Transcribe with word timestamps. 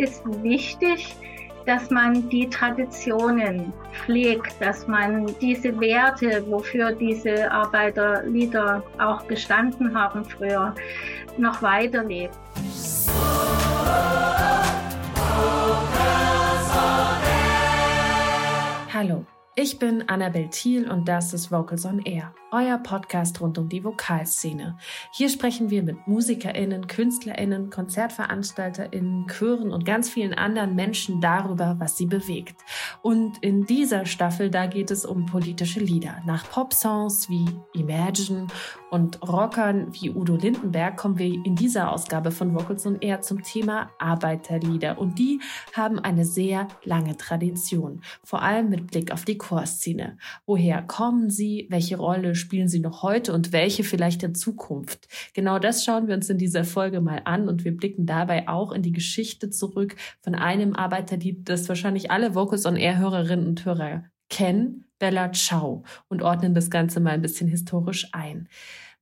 ist 0.00 0.22
wichtig, 0.42 1.14
dass 1.66 1.90
man 1.90 2.28
die 2.30 2.48
Traditionen 2.48 3.72
pflegt, 3.92 4.54
dass 4.60 4.86
man 4.88 5.26
diese 5.40 5.78
Werte, 5.78 6.42
wofür 6.50 6.92
diese 6.92 7.50
Arbeiterlieder 7.50 8.82
auch 8.98 9.26
gestanden 9.26 9.94
haben 9.94 10.24
früher, 10.24 10.74
noch 11.36 11.60
weiterlebt. 11.62 12.34
Hallo, 18.92 19.24
ich 19.56 19.78
bin 19.78 20.08
Annabel 20.08 20.48
Thiel 20.48 20.90
und 20.90 21.08
das 21.08 21.34
ist 21.34 21.50
Vocals 21.50 21.84
on 21.84 22.00
Air 22.00 22.32
euer 22.52 22.78
Podcast 22.78 23.40
rund 23.40 23.58
um 23.58 23.68
die 23.68 23.84
Vokalszene. 23.84 24.76
Hier 25.12 25.28
sprechen 25.28 25.70
wir 25.70 25.82
mit 25.82 26.06
MusikerInnen, 26.06 26.86
KünstlerInnen, 26.86 27.70
KonzertveranstalterInnen, 27.70 29.26
Chören 29.28 29.70
und 29.70 29.84
ganz 29.84 30.10
vielen 30.10 30.34
anderen 30.34 30.74
Menschen 30.74 31.20
darüber, 31.20 31.76
was 31.78 31.96
sie 31.96 32.06
bewegt. 32.06 32.60
Und 33.02 33.42
in 33.42 33.64
dieser 33.66 34.06
Staffel, 34.06 34.50
da 34.50 34.66
geht 34.66 34.90
es 34.90 35.04
um 35.04 35.26
politische 35.26 35.80
Lieder. 35.80 36.22
Nach 36.26 36.48
Popsongs 36.50 37.28
wie 37.28 37.46
Imagine 37.74 38.46
und 38.90 39.22
Rockern 39.22 39.88
wie 39.92 40.10
Udo 40.10 40.34
Lindenberg 40.34 40.96
kommen 40.96 41.18
wir 41.18 41.26
in 41.26 41.54
dieser 41.54 41.92
Ausgabe 41.92 42.30
von 42.32 42.54
Vocals 42.54 42.86
und 42.86 43.02
Air 43.02 43.20
zum 43.22 43.42
Thema 43.42 43.90
Arbeiterlieder. 43.98 44.98
Und 44.98 45.18
die 45.18 45.40
haben 45.72 45.98
eine 45.98 46.24
sehr 46.24 46.66
lange 46.84 47.16
Tradition. 47.16 48.02
Vor 48.24 48.42
allem 48.42 48.68
mit 48.68 48.88
Blick 48.88 49.12
auf 49.12 49.24
die 49.24 49.38
Chorszene. 49.38 50.18
Woher 50.44 50.82
kommen 50.82 51.30
sie? 51.30 51.66
Welche 51.70 51.98
Rolle 51.98 52.34
spielen 52.34 52.68
sie 52.68 52.80
noch 52.80 53.02
heute 53.02 53.32
und 53.32 53.52
welche 53.52 53.84
vielleicht 53.84 54.22
in 54.22 54.34
Zukunft? 54.34 55.08
Genau 55.34 55.58
das 55.58 55.84
schauen 55.84 56.08
wir 56.08 56.14
uns 56.14 56.28
in 56.28 56.38
dieser 56.38 56.64
Folge 56.64 57.00
mal 57.00 57.22
an 57.24 57.48
und 57.48 57.64
wir 57.64 57.76
blicken 57.76 58.06
dabei 58.06 58.48
auch 58.48 58.72
in 58.72 58.82
die 58.82 58.92
Geschichte 58.92 59.50
zurück 59.50 59.96
von 60.20 60.34
einem 60.34 60.74
Arbeiterlied, 60.74 61.48
das 61.48 61.68
wahrscheinlich 61.68 62.10
alle 62.10 62.34
Vocals 62.34 62.66
on 62.66 62.76
Air 62.76 62.98
Hörerinnen 62.98 63.46
und 63.46 63.64
Hörer 63.64 64.04
kennen, 64.30 64.86
Bella 64.98 65.32
Ciao, 65.32 65.84
und 66.08 66.22
ordnen 66.22 66.54
das 66.54 66.70
Ganze 66.70 67.00
mal 67.00 67.10
ein 67.10 67.22
bisschen 67.22 67.48
historisch 67.48 68.08
ein. 68.12 68.48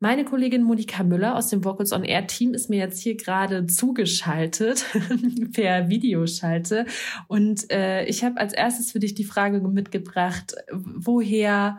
Meine 0.01 0.25
Kollegin 0.25 0.63
Monika 0.63 1.03
Müller 1.03 1.35
aus 1.35 1.49
dem 1.49 1.65
Vocals 1.65 1.93
on 1.93 2.05
Air 2.05 2.29
Team 2.29 2.55
ist 2.55 2.71
mir 2.71 2.79
jetzt 2.79 3.01
hier 3.01 3.17
gerade 3.17 3.67
zugeschaltet 3.67 4.87
per 5.53 5.89
Videoschalte 5.89 6.87
und 7.27 7.69
äh, 7.73 8.05
ich 8.05 8.23
habe 8.23 8.37
als 8.39 8.53
erstes 8.53 8.93
für 8.93 9.01
dich 9.01 9.15
die 9.15 9.25
Frage 9.25 9.61
mitgebracht, 9.61 10.55
woher 10.71 11.79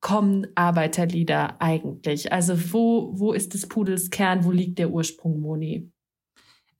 kommen 0.00 0.46
Arbeiterlieder 0.54 1.60
eigentlich? 1.60 2.32
Also 2.32 2.72
wo, 2.72 3.12
wo 3.18 3.32
ist 3.32 3.54
des 3.54 3.68
Pudels 3.68 4.10
Kern? 4.10 4.44
Wo 4.44 4.50
liegt 4.50 4.78
der 4.78 4.90
Ursprung, 4.90 5.40
Moni? 5.40 5.92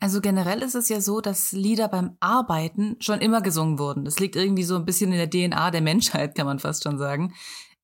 Also 0.01 0.21
generell 0.21 0.63
ist 0.63 0.75
es 0.75 0.89
ja 0.89 1.01
so, 1.01 1.21
dass 1.21 1.53
Lieder 1.53 1.87
beim 1.87 2.17
Arbeiten 2.19 2.97
schon 2.99 3.21
immer 3.21 3.41
gesungen 3.41 3.79
wurden. 3.79 4.05
Das 4.05 4.19
liegt 4.19 4.35
irgendwie 4.35 4.65
so 4.65 4.75
ein 4.75 4.85
bisschen 4.85 5.13
in 5.13 5.19
der 5.19 5.31
DNA 5.31 5.71
der 5.71 5.83
Menschheit, 5.83 6.35
kann 6.35 6.47
man 6.47 6.59
fast 6.59 6.83
schon 6.83 6.99
sagen. 6.99 7.35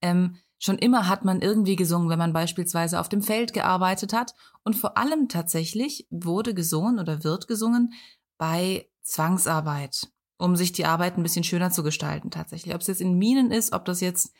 Ähm, 0.02 0.36
schon 0.58 0.78
immer 0.78 1.08
hat 1.08 1.24
man 1.24 1.40
irgendwie 1.40 1.76
gesungen, 1.76 2.08
wenn 2.08 2.18
man 2.18 2.32
beispielsweise 2.32 3.00
auf 3.00 3.08
dem 3.08 3.22
Feld 3.22 3.52
gearbeitet 3.52 4.12
hat. 4.12 4.34
Und 4.64 4.74
vor 4.74 4.98
allem 4.98 5.28
tatsächlich 5.28 6.06
wurde 6.10 6.54
gesungen 6.54 6.98
oder 6.98 7.24
wird 7.24 7.48
gesungen 7.48 7.92
bei 8.38 8.88
Zwangsarbeit, 9.02 10.08
um 10.36 10.56
sich 10.56 10.72
die 10.72 10.84
Arbeit 10.84 11.16
ein 11.16 11.22
bisschen 11.22 11.44
schöner 11.44 11.70
zu 11.70 11.82
gestalten 11.82 12.30
tatsächlich. 12.30 12.74
Ob 12.74 12.80
es 12.80 12.88
jetzt 12.88 13.00
in 13.00 13.18
Minen 13.18 13.50
ist, 13.50 13.72
ob 13.72 13.84
das 13.84 14.00
jetzt 14.00 14.32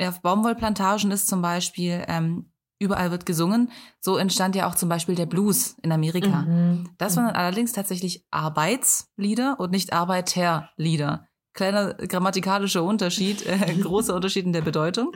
auf 0.00 0.20
Baumwollplantagen 0.20 1.10
ist 1.10 1.28
zum 1.28 1.42
Beispiel, 1.42 2.04
ähm, 2.08 2.52
überall 2.78 3.10
wird 3.10 3.26
gesungen. 3.26 3.70
So 4.00 4.16
entstand 4.16 4.56
ja 4.56 4.68
auch 4.68 4.74
zum 4.74 4.88
Beispiel 4.88 5.14
der 5.14 5.26
Blues 5.26 5.76
in 5.82 5.92
Amerika. 5.92 6.42
Mhm. 6.42 6.90
Das 6.98 7.16
waren 7.16 7.26
dann 7.26 7.36
allerdings 7.36 7.72
tatsächlich 7.72 8.26
Arbeitslieder 8.30 9.58
und 9.60 9.70
nicht 9.70 9.92
Arbeiterlieder. 9.92 11.28
Kleiner 11.54 11.94
grammatikalischer 11.94 12.82
Unterschied, 12.82 13.44
äh, 13.46 13.74
großer 13.80 14.14
Unterschied 14.14 14.46
in 14.46 14.52
der 14.52 14.62
Bedeutung. 14.62 15.12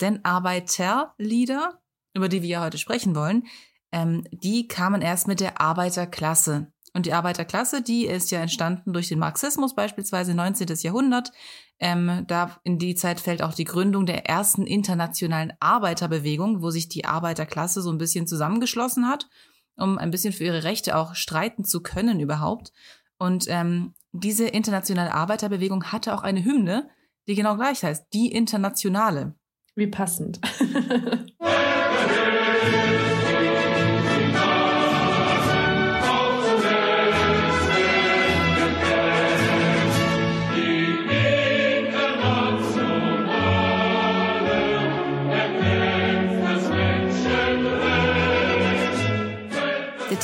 Denn 0.00 0.24
Arbeiterlieder, 0.24 1.80
über 2.14 2.28
die 2.28 2.42
wir 2.42 2.48
ja 2.48 2.64
heute 2.64 2.78
sprechen 2.78 3.14
wollen, 3.14 3.44
ähm, 3.92 4.24
die 4.30 4.68
kamen 4.68 5.02
erst 5.02 5.28
mit 5.28 5.40
der 5.40 5.60
Arbeiterklasse. 5.60 6.72
Und 6.94 7.06
die 7.06 7.12
Arbeiterklasse, 7.12 7.82
die 7.82 8.06
ist 8.06 8.30
ja 8.30 8.40
entstanden 8.40 8.92
durch 8.92 9.08
den 9.08 9.18
Marxismus 9.18 9.74
beispielsweise 9.74 10.34
19. 10.34 10.68
Jahrhundert. 10.80 11.30
Ähm, 11.78 12.24
da 12.26 12.58
in 12.64 12.78
die 12.78 12.94
Zeit 12.94 13.20
fällt 13.20 13.42
auch 13.42 13.54
die 13.54 13.64
Gründung 13.64 14.06
der 14.06 14.26
ersten 14.26 14.66
internationalen 14.66 15.52
Arbeiterbewegung, 15.60 16.62
wo 16.62 16.70
sich 16.70 16.88
die 16.88 17.04
Arbeiterklasse 17.04 17.82
so 17.82 17.90
ein 17.90 17.98
bisschen 17.98 18.26
zusammengeschlossen 18.26 19.06
hat, 19.06 19.28
um 19.76 19.98
ein 19.98 20.10
bisschen 20.10 20.32
für 20.32 20.44
ihre 20.44 20.64
Rechte 20.64 20.96
auch 20.96 21.14
streiten 21.14 21.64
zu 21.64 21.82
können 21.82 22.20
überhaupt. 22.20 22.72
Und 23.18 23.44
ähm, 23.48 23.94
diese 24.12 24.46
internationale 24.46 25.12
Arbeiterbewegung 25.12 25.84
hatte 25.84 26.14
auch 26.14 26.22
eine 26.22 26.44
Hymne, 26.44 26.88
die 27.26 27.34
genau 27.34 27.56
gleich 27.56 27.84
heißt, 27.84 28.06
die 28.12 28.32
Internationale. 28.32 29.34
Wie 29.74 29.86
passend. 29.86 30.40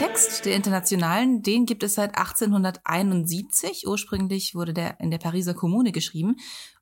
Text 0.07 0.45
der 0.45 0.55
Internationalen, 0.55 1.41
den 1.41 1.65
gibt 1.65 1.83
es 1.83 1.95
seit 1.95 2.19
1871. 2.19 3.87
Ursprünglich 3.87 4.55
wurde 4.55 4.75
der 4.75 5.01
in 5.01 5.11
der 5.11 5.17
Pariser 5.17 5.55
Kommune 5.55 5.93
geschrieben. 5.93 6.37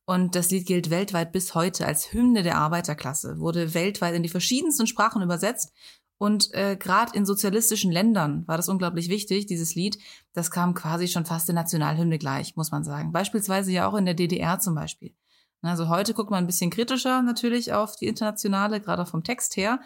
Und 0.05 0.35
das 0.35 0.51
Lied 0.51 0.67
gilt 0.67 0.91
weltweit 0.91 1.31
bis 1.31 1.55
heute 1.55 1.87
als 1.87 2.13
Hymne 2.13 2.43
der 2.43 2.59
Arbeiterklasse, 2.59 3.39
wurde 3.39 3.75
weltweit 3.75 4.17
in 4.17 4.25
die 4.25 4.29
verschiedensten 4.29 4.89
Sprachen 4.89 5.23
übersetzt. 5.23 5.73
Und 6.19 6.53
äh, 6.53 6.77
gerade 6.77 7.17
in 7.17 7.25
sozialistischen 7.25 7.93
Ländern 7.93 8.45
war 8.49 8.57
das 8.57 8.69
unglaublich 8.69 9.09
wichtig, 9.09 9.47
dieses 9.47 9.77
Lied. 9.77 9.99
Das 10.33 10.51
kam 10.51 10.75
quasi 10.75 11.07
schon 11.07 11.25
fast 11.25 11.47
der 11.47 11.55
Nationalhymne 11.55 12.19
gleich, 12.19 12.57
muss 12.57 12.73
man 12.73 12.83
sagen. 12.83 13.13
Beispielsweise 13.13 13.71
ja 13.71 13.87
auch 13.87 13.95
in 13.95 14.05
der 14.05 14.15
DDR 14.15 14.59
zum 14.59 14.75
Beispiel. 14.75 15.15
Also 15.63 15.89
heute 15.89 16.13
guckt 16.13 16.33
man 16.33 16.43
ein 16.43 16.49
bisschen 16.49 16.71
kritischer 16.71 17.23
natürlich 17.23 17.73
auf 17.73 17.95
die 17.95 18.09
Internationale, 18.09 18.81
gerade 18.81 19.07
vom 19.07 19.23
Text 19.23 19.57
her. 19.57 19.79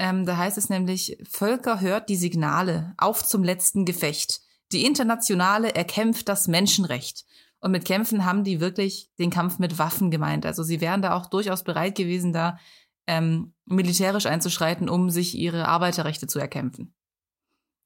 Ähm, 0.00 0.24
da 0.24 0.38
heißt 0.38 0.56
es 0.56 0.70
nämlich, 0.70 1.18
Völker 1.30 1.82
hört 1.82 2.08
die 2.08 2.16
Signale, 2.16 2.94
auf 2.96 3.22
zum 3.22 3.44
letzten 3.44 3.84
Gefecht. 3.84 4.40
Die 4.72 4.86
Internationale 4.86 5.74
erkämpft 5.74 6.26
das 6.30 6.48
Menschenrecht. 6.48 7.26
Und 7.60 7.72
mit 7.72 7.84
Kämpfen 7.84 8.24
haben 8.24 8.42
die 8.42 8.60
wirklich 8.60 9.10
den 9.18 9.28
Kampf 9.28 9.58
mit 9.58 9.78
Waffen 9.78 10.10
gemeint. 10.10 10.46
Also 10.46 10.62
sie 10.62 10.80
wären 10.80 11.02
da 11.02 11.14
auch 11.14 11.26
durchaus 11.26 11.64
bereit 11.64 11.96
gewesen, 11.96 12.32
da 12.32 12.58
ähm, 13.06 13.52
militärisch 13.66 14.24
einzuschreiten, 14.24 14.88
um 14.88 15.10
sich 15.10 15.36
ihre 15.36 15.68
Arbeiterrechte 15.68 16.26
zu 16.26 16.38
erkämpfen. 16.38 16.94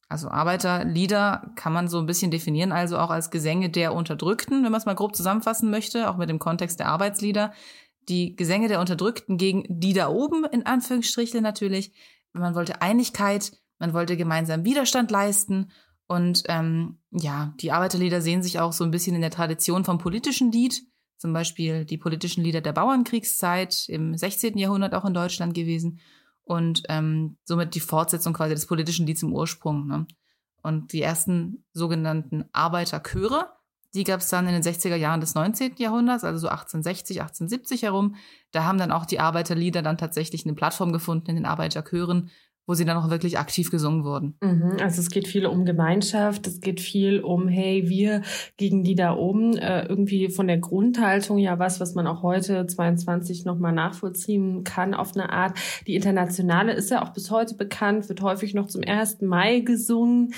Also 0.09 0.29
Arbeiterlieder 0.29 1.51
kann 1.57 1.73
man 1.73 1.89
so 1.89 1.99
ein 1.99 2.07
bisschen 2.07 2.31
definieren, 2.31 2.71
also 2.71 2.97
auch 2.99 3.11
als 3.11 3.33
Gesänge 3.33 3.71
der 3.71 3.93
Unterdrückten, 3.93 4.63
wenn 4.63 4.71
man 4.71 4.79
es 4.79 4.87
mal 4.87 4.95
grob 4.95 5.17
zusammenfassen 5.17 5.69
möchte, 5.69 6.09
auch 6.09 6.17
mit 6.17 6.29
dem 6.29 6.39
Kontext 6.39 6.79
der 6.79 6.87
Arbeitslieder 6.87 7.53
die 8.09 8.37
Gesänge 8.37 8.69
der 8.69 8.81
Unterdrückten 8.81 9.39
gegen 9.39 9.65
die 9.69 9.93
da 9.93 10.09
oben, 10.09 10.45
in 10.45 10.67
Anführungsstrichen 10.67 11.43
natürlich. 11.43 11.93
Man 12.33 12.55
wollte 12.55 12.83
Einigkeit, 12.83 13.53
man 13.79 13.93
wollte 13.95 14.17
gemeinsam 14.17 14.65
Widerstand 14.65 15.11
leisten. 15.11 15.71
Und 16.07 16.43
ähm, 16.49 16.99
ja, 17.11 17.55
die 17.61 17.73
Arbeiterlieder 17.73 18.21
sehen 18.21 18.43
sich 18.43 18.61
auch 18.61 18.73
so 18.73 18.85
ein 18.85 18.91
bisschen 18.91 19.15
in 19.15 19.23
der 19.23 19.31
Tradition 19.31 19.85
vom 19.85 19.99
politischen 19.99 20.53
Lied. 20.53 20.83
Zum 21.17 21.33
Beispiel 21.33 21.85
die 21.85 21.97
politischen 21.97 22.45
Lieder 22.45 22.61
der 22.61 22.73
Bauernkriegszeit 22.73 23.89
im 23.89 24.17
16. 24.17 24.59
Jahrhundert 24.59 24.95
auch 24.95 25.05
in 25.05 25.15
Deutschland 25.15 25.55
gewesen. 25.55 26.01
Und 26.43 26.83
ähm, 26.89 27.39
somit 27.45 27.75
die 27.75 27.81
Fortsetzung 27.81 28.35
quasi 28.35 28.55
des 28.55 28.67
politischen 28.67 29.07
Lieds 29.07 29.23
im 29.23 29.33
Ursprung. 29.33 29.87
Ne? 29.87 30.07
Und 30.63 30.93
die 30.93 31.01
ersten 31.01 31.65
sogenannten 31.73 32.45
Arbeiterchöre 32.53 33.54
die 33.95 34.05
gab 34.05 34.21
es 34.21 34.29
dann 34.29 34.47
in 34.47 34.53
den 34.53 34.63
60er 34.63 34.97
Jahren 34.97 35.21
des 35.21 35.35
19. 35.35 35.75
Jahrhunderts, 35.79 36.25
also 36.25 36.39
so 36.39 36.49
1860, 36.49 37.21
1870 37.21 37.83
herum. 37.83 38.17
Da 38.51 38.65
haben 38.65 38.79
dann 38.79 38.93
auch 38.93 39.07
die 39.07 39.21
Arbeiterlieder 39.21 39.83
dann 39.83 39.99
tatsächlich 39.99 40.45
eine 40.45 40.55
Plattform 40.55 40.93
gefunden 40.93 41.31
in 41.31 41.37
den 41.37 41.47
Arbeiterchören, 41.47 42.31
wo 42.67 42.75
sie 42.75 42.85
dann 42.85 42.97
auch 42.97 43.11
wirklich 43.11 43.39
aktiv 43.39 43.71
gesungen 43.71 44.05
wurden. 44.05 44.37
Mhm, 44.41 44.77
also 44.81 45.01
es 45.01 45.11
geht 45.11 45.29
viel 45.29 45.47
um 45.47 45.65
Gemeinschaft, 45.65 46.47
es 46.47 46.61
geht 46.61 46.81
viel 46.81 47.21
um, 47.21 47.47
hey, 47.47 47.89
wir 47.89 48.23
gegen 48.57 48.85
die 48.85 48.95
da 48.95 49.15
oben, 49.15 49.57
äh, 49.59 49.87
irgendwie 49.87 50.31
von 50.31 50.47
der 50.47 50.59
Grundhaltung 50.59 51.39
ja 51.39 51.59
was, 51.59 51.79
was 51.79 51.95
man 51.95 52.07
auch 52.07 52.23
heute 52.23 52.67
22 52.67 53.45
nochmal 53.45 53.73
nachvollziehen 53.73 54.65
kann 54.65 54.95
auf 54.95 55.15
eine 55.15 55.31
Art. 55.31 55.59
Die 55.87 55.95
Internationale 55.95 56.73
ist 56.73 56.91
ja 56.91 57.03
auch 57.03 57.13
bis 57.13 57.31
heute 57.31 57.55
bekannt, 57.55 58.09
wird 58.09 58.23
häufig 58.23 58.55
noch 58.55 58.67
zum 58.67 58.83
1. 58.83 59.21
Mai 59.21 59.61
gesungen 59.61 60.33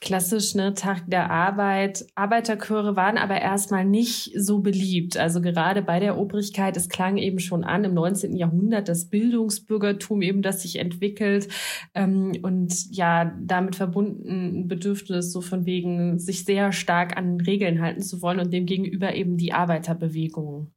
klassisch, 0.00 0.54
ne, 0.54 0.74
Tag 0.74 1.04
der 1.06 1.30
Arbeit. 1.30 2.06
Arbeiterchöre 2.14 2.96
waren 2.96 3.18
aber 3.18 3.40
erstmal 3.40 3.84
nicht 3.84 4.32
so 4.36 4.60
beliebt. 4.60 5.16
Also 5.16 5.40
gerade 5.40 5.82
bei 5.82 6.00
der 6.00 6.18
Obrigkeit, 6.18 6.76
es 6.76 6.88
klang 6.88 7.16
eben 7.16 7.38
schon 7.38 7.64
an 7.64 7.84
im 7.84 7.94
19. 7.94 8.36
Jahrhundert 8.36 8.88
das 8.88 9.08
Bildungsbürgertum 9.08 10.22
eben, 10.22 10.42
das 10.42 10.62
sich 10.62 10.78
entwickelt 10.78 11.48
ähm, 11.94 12.32
und 12.42 12.90
ja, 12.90 13.32
damit 13.40 13.76
verbunden 13.76 14.60
ein 14.60 14.68
Bedürfnis 14.68 15.32
so 15.32 15.40
von 15.40 15.66
wegen, 15.66 16.18
sich 16.18 16.44
sehr 16.44 16.72
stark 16.72 17.16
an 17.16 17.40
Regeln 17.40 17.80
halten 17.80 18.02
zu 18.02 18.22
wollen 18.22 18.40
und 18.40 18.52
demgegenüber 18.52 19.14
eben 19.14 19.36
die 19.36 19.52
Arbeiterbewegung. 19.52 20.72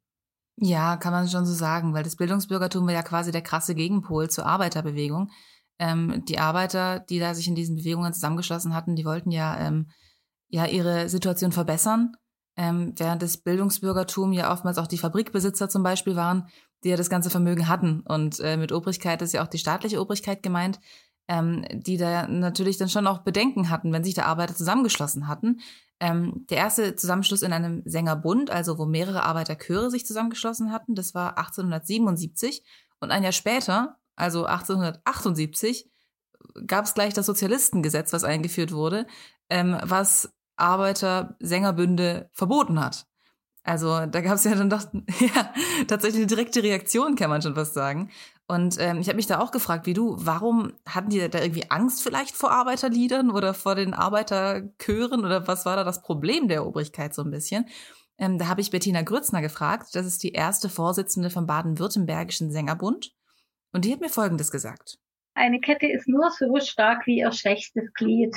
Ja, 0.57 0.97
kann 0.97 1.13
man 1.13 1.27
schon 1.27 1.45
so 1.45 1.53
sagen, 1.53 1.94
weil 1.94 2.03
das 2.03 2.17
Bildungsbürgertum 2.17 2.85
war 2.85 2.94
ja 2.94 3.01
quasi 3.01 3.31
der 3.31 3.41
krasse 3.41 3.74
Gegenpol 3.74 4.29
zur 4.29 4.45
Arbeiterbewegung 4.45 5.29
ähm, 5.81 6.24
die 6.25 6.38
Arbeiter, 6.38 7.00
die 7.00 7.18
da 7.18 7.33
sich 7.33 7.48
in 7.48 7.56
diesen 7.56 7.75
Bewegungen 7.75 8.13
zusammengeschlossen 8.13 8.75
hatten, 8.75 8.95
die 8.95 9.04
wollten 9.04 9.31
ja, 9.31 9.57
ähm, 9.57 9.88
ja 10.48 10.68
ihre 10.68 11.10
Situation 11.10 11.51
verbessern, 11.51 12.13
ähm, 12.56 12.94
während 12.98 13.24
das 13.24 13.38
Bildungsbürgertum 13.38 14.31
ja 14.31 14.54
oftmals 14.54 14.78
auch 14.78 14.86
die 14.86 15.00
Fabrikbesitzer 15.00 15.69
zum 15.69 15.81
Beispiel 15.81 16.16
waren, 16.16 16.48
die 16.83 16.89
ja 16.89 16.98
das 16.98 17.10
ganze 17.10 17.31
Vermögen 17.31 17.68
hatten. 17.68 18.01
Und 18.01 18.39
äh, 18.42 18.57
mit 18.57 18.72
Obrigkeit 18.72 19.24
ist 19.24 19.33
ja 19.33 19.44
auch 19.44 19.48
die 19.48 19.57
staatliche 19.57 20.00
Obrigkeit 20.00 20.44
gemeint, 20.44 20.80
ähm, 21.28 21.66
die 21.72 21.98
da 21.98 22.27
natürlich 22.27 22.77
dann 22.77 22.89
schon 22.89 23.07
auch 23.07 23.24
Bedenken 23.24 23.72
hatten, 23.72 23.92
wenn 23.92 24.04
sich 24.04 24.13
da 24.13 24.25
Arbeiter 24.25 24.54
zusammengeschlossen 24.54 25.27
hatten. 25.27 25.62
Ähm, 26.00 26.45
der 26.51 26.57
erste 26.57 26.95
Zusammenschluss 26.95 27.42
in 27.42 27.54
einem 27.54 27.81
Sängerbund, 27.86 28.51
also 28.51 28.77
wo 28.77 28.86
mehrere 28.86 29.24
Arbeiterchöre 29.24 29.89
sich 29.89 30.06
zusammengeschlossen 30.06 30.72
hatten, 30.72 30.94
das 30.94 31.16
war 31.16 31.39
1877. 31.39 32.63
Und 33.00 33.10
ein 33.10 33.24
Jahr 33.24 33.31
später, 33.31 33.98
also 34.16 34.46
1878, 34.46 35.90
gab 36.68 36.86
es 36.86 36.94
gleich 36.94 37.13
das 37.13 37.25
Sozialistengesetz, 37.25 38.13
was 38.13 38.24
eingeführt 38.24 38.72
wurde, 38.72 39.08
ähm, 39.50 39.78
was 39.84 40.34
Arbeiter-Sängerbünde 40.58 42.30
verboten 42.34 42.80
hat. 42.80 43.08
Also 43.63 44.06
da 44.08 44.22
gab 44.22 44.36
es 44.36 44.44
ja 44.44 44.56
dann 44.56 44.69
doch 44.69 44.84
ja, 45.19 45.54
tatsächlich 45.88 46.22
eine 46.22 46.28
direkte 46.28 46.63
Reaktion, 46.63 47.16
kann 47.16 47.30
man 47.30 47.42
schon 47.42 47.56
fast 47.56 47.74
sagen. 47.74 48.10
Und 48.48 48.78
ähm, 48.80 49.00
ich 49.00 49.08
habe 49.08 49.16
mich 49.16 49.28
da 49.28 49.40
auch 49.40 49.52
gefragt, 49.52 49.86
wie 49.86 49.94
du, 49.94 50.16
warum 50.18 50.74
hatten 50.86 51.10
die 51.10 51.30
da 51.30 51.40
irgendwie 51.40 51.69
Angst 51.69 52.02
vielleicht 52.04 52.36
vor 52.36 52.52
Arbeiterliedern 52.52 53.31
oder 53.31 53.54
vor 53.54 53.75
den 53.75 53.94
Arbeiterchören 53.94 55.24
oder 55.24 55.48
was 55.48 55.66
war 55.66 55.75
da 55.75 55.84
das 55.84 56.02
Problem 56.02 56.48
der 56.48 56.66
Obrigkeit 56.66 57.13
so 57.13 57.24
ein 57.24 57.31
bisschen? 57.31 57.68
Ähm, 58.18 58.38
da 58.38 58.48
habe 58.48 58.62
ich 58.62 58.72
Bettina 58.72 59.04
Grützner 59.04 59.42
gefragt, 59.42 59.90
das 59.94 60.06
ist 60.06 60.22
die 60.24 60.34
erste 60.34 60.68
Vorsitzende 60.68 61.30
vom 61.30 61.46
Baden-Württembergischen 61.46 62.52
Sängerbund. 62.52 63.13
Und 63.71 63.85
die 63.85 63.94
hat 63.94 64.01
mir 64.01 64.09
Folgendes 64.09 64.51
gesagt. 64.51 64.97
Eine 65.33 65.62
Kette 65.62 65.88
ist 65.88 66.07
nur 66.07 66.29
so 66.31 66.59
stark 66.59 67.07
wie 67.07 67.19
ihr 67.19 67.31
schwächstes 67.31 67.94
Glied. 67.94 68.35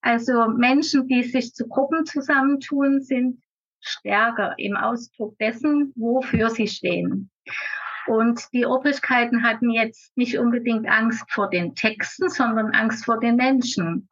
Also 0.00 0.48
Menschen, 0.48 1.06
die 1.06 1.22
sich 1.24 1.52
zu 1.52 1.68
Gruppen 1.68 2.06
zusammentun, 2.06 3.02
sind 3.02 3.42
stärker 3.80 4.54
im 4.58 4.76
Ausdruck 4.76 5.36
dessen, 5.38 5.92
wofür 5.94 6.48
sie 6.50 6.68
stehen. 6.68 7.30
Und 8.06 8.48
die 8.52 8.64
Obrigkeiten 8.64 9.42
hatten 9.42 9.70
jetzt 9.70 10.16
nicht 10.16 10.38
unbedingt 10.38 10.88
Angst 10.88 11.30
vor 11.30 11.50
den 11.50 11.74
Texten, 11.74 12.28
sondern 12.28 12.74
Angst 12.74 13.04
vor 13.04 13.20
den 13.20 13.36
Menschen, 13.36 14.08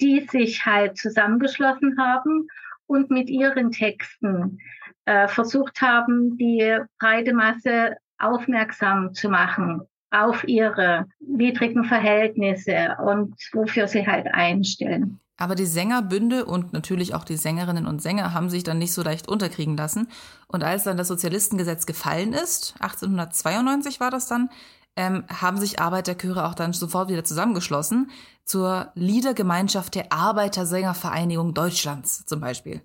die 0.00 0.26
sich 0.30 0.64
halt 0.64 0.96
zusammengeschlossen 0.96 1.96
haben 1.98 2.48
und 2.86 3.10
mit 3.10 3.28
ihren 3.28 3.70
Texten 3.70 4.58
äh, 5.04 5.28
versucht 5.28 5.80
haben, 5.80 6.36
die 6.38 6.78
breite 6.98 7.34
Masse 7.34 7.96
aufmerksam 8.20 9.14
zu 9.14 9.28
machen 9.28 9.82
auf 10.10 10.46
ihre 10.46 11.06
widrigen 11.20 11.84
Verhältnisse 11.84 12.96
und 13.04 13.34
wofür 13.52 13.86
sie 13.86 14.06
halt 14.06 14.26
einstellen. 14.32 15.20
Aber 15.36 15.54
die 15.54 15.66
Sängerbünde 15.66 16.44
und 16.44 16.74
natürlich 16.74 17.14
auch 17.14 17.24
die 17.24 17.36
Sängerinnen 17.36 17.86
und 17.86 18.02
Sänger 18.02 18.34
haben 18.34 18.50
sich 18.50 18.62
dann 18.62 18.78
nicht 18.78 18.92
so 18.92 19.02
leicht 19.02 19.26
unterkriegen 19.26 19.74
lassen. 19.74 20.08
Und 20.48 20.62
als 20.62 20.84
dann 20.84 20.98
das 20.98 21.08
Sozialistengesetz 21.08 21.86
gefallen 21.86 22.34
ist, 22.34 22.74
1892 22.80 24.00
war 24.00 24.10
das 24.10 24.26
dann, 24.26 24.50
ähm, 24.96 25.24
haben 25.28 25.56
sich 25.56 25.80
Arbeiterchöre 25.80 26.44
auch 26.46 26.54
dann 26.54 26.74
sofort 26.74 27.08
wieder 27.08 27.24
zusammengeschlossen 27.24 28.10
zur 28.44 28.92
Liedergemeinschaft 28.94 29.94
der 29.94 30.12
Arbeitersängervereinigung 30.12 31.54
Deutschlands 31.54 32.26
zum 32.26 32.40
Beispiel. 32.40 32.82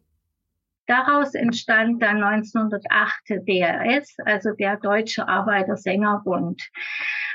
Daraus 0.88 1.34
entstand 1.34 2.04
dann 2.04 2.24
1908 2.24 3.42
DRS, 3.48 4.16
also 4.24 4.52
der 4.52 4.78
Deutsche 4.78 5.28
Arbeitersängerbund. 5.28 6.62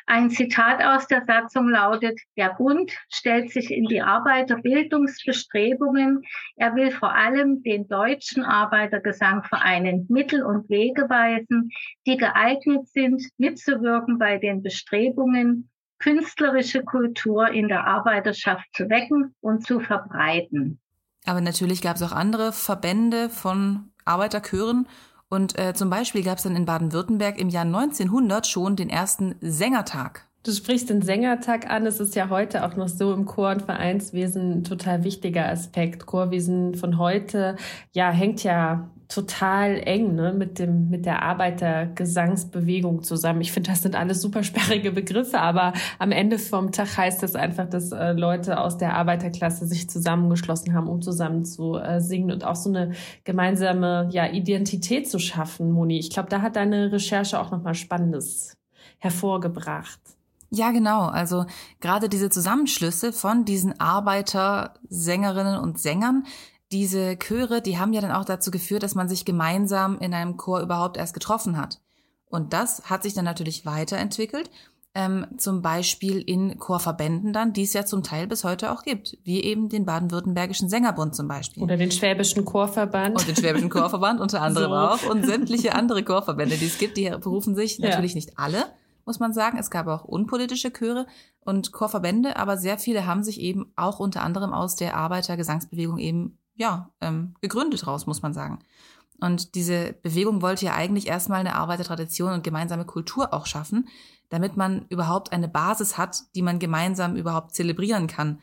Ein 0.07 0.31
Zitat 0.31 0.83
aus 0.83 1.07
der 1.07 1.25
Satzung 1.25 1.69
lautet, 1.69 2.19
der 2.37 2.55
Bund 2.55 2.91
stellt 3.09 3.51
sich 3.51 3.71
in 3.71 3.85
die 3.87 4.03
Arbeiterbildungsbestrebungen. 4.03 6.23
Er 6.57 6.75
will 6.75 6.91
vor 6.91 7.15
allem 7.15 7.63
den 7.63 7.87
deutschen 7.87 8.45
Arbeitergesangvereinen 8.45 10.07
Mittel 10.09 10.45
und 10.45 10.69
Wege 10.69 11.09
weisen, 11.09 11.71
die 12.07 12.17
geeignet 12.17 12.89
sind, 12.89 13.23
mitzuwirken 13.39 14.19
bei 14.19 14.39
den 14.39 14.63
Bestrebungen, 14.63 15.71
künstlerische 16.01 16.83
Kultur 16.83 17.49
in 17.49 17.69
der 17.69 17.87
Arbeiterschaft 17.87 18.67
zu 18.73 18.89
wecken 18.89 19.35
und 19.41 19.67
zu 19.67 19.81
verbreiten. 19.81 20.81
Aber 21.27 21.41
natürlich 21.41 21.83
gab 21.83 21.97
es 21.97 22.03
auch 22.03 22.13
andere 22.13 22.53
Verbände 22.53 23.29
von 23.29 23.91
Arbeiterchören. 24.05 24.87
Und 25.29 25.59
äh, 25.59 25.75
zum 25.75 25.91
Beispiel 25.91 26.25
gab 26.25 26.39
es 26.39 26.45
dann 26.45 26.57
in 26.57 26.65
Baden-Württemberg 26.65 27.39
im 27.39 27.51
Jahr 27.51 27.65
1900 27.65 28.47
schon 28.47 28.77
den 28.77 28.91
ersten 28.91 29.37
Sängertag. 29.41 30.27
Du 30.43 30.53
sprichst 30.53 30.89
den 30.89 31.03
Sängertag 31.03 31.71
an. 31.71 31.87
Es 31.87 32.01
ist 32.01 32.15
ja 32.15 32.31
heute 32.31 32.65
auch 32.65 32.75
noch 32.75 32.89
so 32.89 33.13
im 33.13 33.27
Chor- 33.27 33.51
und 33.51 33.63
Vereinswesen 33.63 34.53
ein 34.53 34.65
total 34.65 35.05
wichtiger 35.05 35.47
Aspekt. 35.47 36.07
Chorwesen 36.07 36.75
von 36.75 36.99
heute, 36.99 37.57
ja, 37.93 38.11
hängt 38.11 38.43
ja 38.43 38.89
total 39.11 39.83
eng 39.85 40.15
ne, 40.15 40.33
mit 40.33 40.59
dem 40.59 40.89
mit 40.89 41.05
der 41.05 41.23
Arbeitergesangsbewegung 41.23 43.03
zusammen. 43.03 43.41
Ich 43.41 43.53
finde, 43.53 43.71
das 43.71 43.83
sind 43.83 43.97
alles 43.97 44.23
super 44.23 44.43
sperrige 44.45 44.93
Begriffe, 44.93 45.41
aber 45.41 45.73
am 45.99 46.13
Ende 46.13 46.39
vom 46.39 46.71
Tag 46.71 46.97
heißt 46.97 47.23
das 47.23 47.35
einfach, 47.35 47.69
dass 47.69 47.91
äh, 47.93 48.13
Leute 48.13 48.61
aus 48.61 48.79
der 48.79 48.95
Arbeiterklasse 48.95 49.67
sich 49.67 49.91
zusammengeschlossen 49.91 50.75
haben, 50.75 50.89
um 50.89 51.03
zusammen 51.03 51.45
zu 51.45 51.77
äh, 51.77 52.01
singen 52.01 52.31
und 52.31 52.45
auch 52.45 52.55
so 52.55 52.71
eine 52.71 52.93
gemeinsame 53.25 54.09
ja 54.13 54.31
Identität 54.31 55.11
zu 55.11 55.19
schaffen. 55.19 55.73
Moni, 55.73 55.99
ich 55.99 56.11
glaube, 56.11 56.29
da 56.29 56.41
hat 56.41 56.55
deine 56.57 56.93
Recherche 56.93 57.41
auch 57.41 57.51
noch 57.51 57.63
mal 57.63 57.75
Spannendes 57.75 58.57
hervorgebracht. 58.99 60.01
Ja, 60.51 60.71
genau. 60.71 61.07
Also 61.07 61.47
gerade 61.81 62.09
diese 62.09 62.31
Zusammenschlüsse 62.31 63.13
von 63.13 63.45
diesen 63.45 63.79
Arbeitersängerinnen 63.81 65.59
und 65.59 65.81
Sängern, 65.81 66.25
diese 66.73 67.17
Chöre, 67.19 67.63
die 67.63 67.79
haben 67.79 67.93
ja 67.93 68.01
dann 68.01 68.13
auch 68.13 68.25
dazu 68.25 68.51
geführt, 68.51 68.83
dass 68.83 68.95
man 68.95 69.09
sich 69.09 69.25
gemeinsam 69.25 69.99
in 69.99 70.15
einem 70.15 70.37
Chor 70.37 70.61
überhaupt 70.61 70.97
erst 70.97 71.15
getroffen 71.15 71.57
hat. 71.57 71.81
Und 72.27 72.53
das 72.53 72.89
hat 72.89 73.03
sich 73.03 73.15
dann 73.15 73.25
natürlich 73.25 73.67
weiterentwickelt, 73.67 74.51
ähm, 74.95 75.27
zum 75.37 75.63
Beispiel 75.63 76.21
in 76.21 76.59
Chorverbänden 76.59 77.33
dann, 77.33 77.53
die 77.53 77.63
es 77.63 77.73
ja 77.73 77.85
zum 77.85 78.03
Teil 78.03 78.27
bis 78.27 78.43
heute 78.43 78.73
auch 78.73 78.83
gibt, 78.83 79.19
wie 79.23 79.43
eben 79.43 79.69
den 79.69 79.85
Baden-Württembergischen 79.85 80.69
Sängerbund 80.69 81.15
zum 81.15 81.29
Beispiel. 81.29 81.63
Oder 81.63 81.77
den 81.77 81.93
Schwäbischen 81.93 82.45
Chorverband. 82.45 83.17
Und 83.17 83.29
den 83.29 83.37
Schwäbischen 83.37 83.71
Chorverband 83.71 84.21
unter 84.21 84.43
anderem 84.43 84.71
so. 84.71 84.77
auch 84.77 85.11
und 85.11 85.25
sämtliche 85.25 85.75
andere 85.75 86.03
Chorverbände, 86.03 86.57
die 86.57 86.67
es 86.67 86.79
gibt, 86.79 86.97
die 86.97 87.09
berufen 87.09 87.55
sich 87.55 87.79
ja. 87.79 87.89
natürlich 87.89 88.17
nicht 88.17 88.37
alle, 88.37 88.65
muss 89.07 89.21
man 89.21 89.33
sagen. 89.33 89.59
Es 89.59 89.71
gab 89.71 89.87
auch 89.87 90.05
unpolitische 90.05 90.73
Chöre 90.73 91.07
und 91.41 91.71
Chorverbände, 91.71 92.37
aber 92.37 92.57
sehr 92.57 92.79
viele 92.79 93.07
haben 93.07 93.23
sich 93.23 93.41
eben 93.41 93.73
auch 93.77 94.01
unter 94.01 94.23
anderem 94.23 94.53
aus 94.53 94.75
der 94.75 94.97
Arbeitergesangsbewegung 94.97 95.99
eben 95.99 96.39
ja, 96.61 96.91
ähm, 97.01 97.35
gegründet 97.41 97.87
raus, 97.87 98.07
muss 98.07 98.21
man 98.21 98.35
sagen. 98.35 98.59
Und 99.19 99.55
diese 99.55 99.95
Bewegung 100.03 100.43
wollte 100.43 100.67
ja 100.67 100.75
eigentlich 100.75 101.07
erstmal 101.07 101.41
eine 101.41 101.55
Arbeitertradition 101.55 102.35
und 102.35 102.45
gemeinsame 102.45 102.85
Kultur 102.85 103.33
auch 103.33 103.47
schaffen, 103.47 103.89
damit 104.29 104.59
man 104.59 104.85
überhaupt 104.91 105.33
eine 105.33 105.49
Basis 105.49 105.97
hat, 105.97 106.23
die 106.35 106.43
man 106.43 106.59
gemeinsam 106.59 107.17
überhaupt 107.17 107.55
zelebrieren 107.55 108.07
kann. 108.07 108.41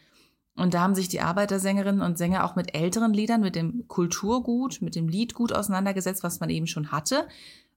Und 0.56 0.74
da 0.74 0.82
haben 0.82 0.96
sich 0.96 1.08
die 1.08 1.22
Arbeitersängerinnen 1.22 2.02
und 2.02 2.18
Sänger 2.18 2.44
auch 2.44 2.56
mit 2.56 2.76
älteren 2.76 3.14
Liedern, 3.14 3.42
mit 3.42 3.56
dem 3.56 3.88
Kulturgut, 3.88 4.82
mit 4.82 4.96
dem 4.96 5.08
Liedgut 5.08 5.54
auseinandergesetzt, 5.54 6.24
was 6.24 6.40
man 6.40 6.50
eben 6.50 6.66
schon 6.66 6.92
hatte 6.92 7.28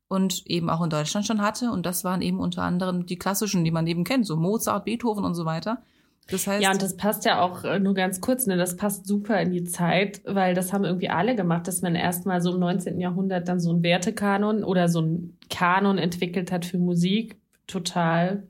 und 0.09 0.47
eben 0.47 0.71
auch 0.71 0.83
in 0.83 0.89
Deutschland 0.89 1.27
schon 1.27 1.43
hatte. 1.43 1.71
Und 1.71 1.85
das 1.85 2.03
waren 2.03 2.23
eben 2.23 2.41
unter 2.41 2.63
anderem 2.63 3.05
die 3.05 3.19
klassischen, 3.19 3.63
die 3.63 3.71
man 3.71 3.87
eben 3.87 4.05
kennt, 4.05 4.27
so 4.27 4.37
Mozart, 4.37 4.87
Beethoven 4.87 5.25
und 5.25 5.35
so 5.35 5.45
weiter. 5.45 5.83
Das 6.31 6.47
heißt, 6.47 6.63
ja, 6.63 6.71
und 6.71 6.83
das 6.83 6.97
passt 6.97 7.25
ja 7.25 7.41
auch 7.41 7.65
äh, 7.65 7.79
nur 7.81 7.95
ganz 7.95 8.21
kurz, 8.21 8.47
ne? 8.47 8.57
Das 8.57 8.77
passt 8.77 9.07
super 9.07 9.41
in 9.41 9.51
die 9.51 9.65
Zeit, 9.65 10.23
weil 10.25 10.55
das 10.55 10.73
haben 10.73 10.85
irgendwie 10.85 11.09
alle 11.09 11.35
gemacht, 11.35 11.67
dass 11.67 11.83
man 11.83 11.95
erstmal 11.95 12.41
so 12.41 12.55
im 12.55 12.61
19. 12.61 13.01
Jahrhundert 13.01 13.49
dann 13.49 13.61
so 13.61 13.71
einen 13.71 13.83
Wertekanon 13.83 14.63
oder 14.63 14.89
so 14.89 15.01
einen 15.01 15.39
Kanon 15.51 15.99
entwickelt 15.99 16.53
hat 16.53 16.65
für 16.65 16.79
Musik. 16.79 17.37
Total 17.67 18.45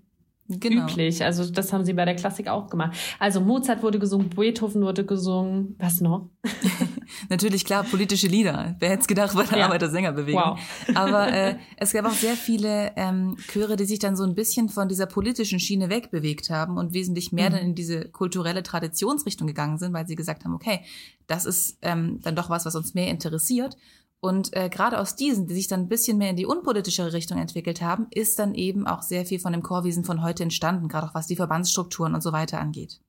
genau. 0.58 0.86
üblich. 0.86 1.22
Also 1.22 1.50
das 1.50 1.72
haben 1.72 1.84
sie 1.84 1.92
bei 1.92 2.04
der 2.04 2.16
Klassik 2.16 2.48
auch 2.48 2.68
gemacht. 2.68 2.96
Also 3.18 3.40
Mozart 3.40 3.82
wurde 3.82 3.98
gesungen, 3.98 4.30
Beethoven 4.30 4.82
wurde 4.82 5.04
gesungen. 5.04 5.76
Was 5.78 6.00
noch? 6.00 6.28
Natürlich, 7.28 7.64
klar, 7.64 7.84
politische 7.84 8.26
Lieder. 8.26 8.76
Wer 8.78 8.90
hätte 8.90 9.02
es 9.02 9.06
gedacht 9.06 9.34
bei 9.34 9.44
der 9.44 9.58
ja. 9.58 9.66
Arbeitersängerbewegung? 9.66 10.40
Wow. 10.40 10.60
Aber 10.94 11.32
äh, 11.32 11.56
es 11.76 11.92
gab 11.92 12.06
auch 12.06 12.12
sehr 12.12 12.34
viele 12.34 12.92
ähm, 12.96 13.36
Chöre, 13.48 13.76
die 13.76 13.84
sich 13.84 13.98
dann 13.98 14.16
so 14.16 14.24
ein 14.24 14.34
bisschen 14.34 14.68
von 14.68 14.88
dieser 14.88 15.06
politischen 15.06 15.60
Schiene 15.60 15.90
wegbewegt 15.90 16.50
haben 16.50 16.78
und 16.78 16.92
wesentlich 16.92 17.32
mehr 17.32 17.50
mhm. 17.50 17.54
dann 17.54 17.62
in 17.62 17.74
diese 17.74 18.08
kulturelle 18.08 18.62
Traditionsrichtung 18.62 19.46
gegangen 19.46 19.78
sind, 19.78 19.92
weil 19.92 20.06
sie 20.06 20.16
gesagt 20.16 20.44
haben, 20.44 20.54
okay, 20.54 20.80
das 21.26 21.46
ist 21.46 21.78
ähm, 21.82 22.20
dann 22.22 22.34
doch 22.34 22.50
was, 22.50 22.66
was 22.66 22.74
uns 22.74 22.94
mehr 22.94 23.08
interessiert. 23.08 23.76
Und 24.20 24.54
äh, 24.54 24.68
gerade 24.68 24.98
aus 24.98 25.16
diesen, 25.16 25.46
die 25.46 25.54
sich 25.54 25.66
dann 25.66 25.80
ein 25.80 25.88
bisschen 25.88 26.18
mehr 26.18 26.30
in 26.30 26.36
die 26.36 26.44
unpolitischere 26.44 27.14
Richtung 27.14 27.38
entwickelt 27.38 27.80
haben, 27.80 28.06
ist 28.10 28.38
dann 28.38 28.54
eben 28.54 28.86
auch 28.86 29.02
sehr 29.02 29.24
viel 29.24 29.40
von 29.40 29.52
dem 29.52 29.62
Chorwesen 29.62 30.04
von 30.04 30.22
heute 30.22 30.42
entstanden, 30.42 30.88
gerade 30.88 31.06
auch 31.06 31.14
was 31.14 31.26
die 31.26 31.36
Verbandsstrukturen 31.36 32.14
und 32.14 32.20
so 32.20 32.32
weiter 32.32 32.60
angeht. 32.60 33.00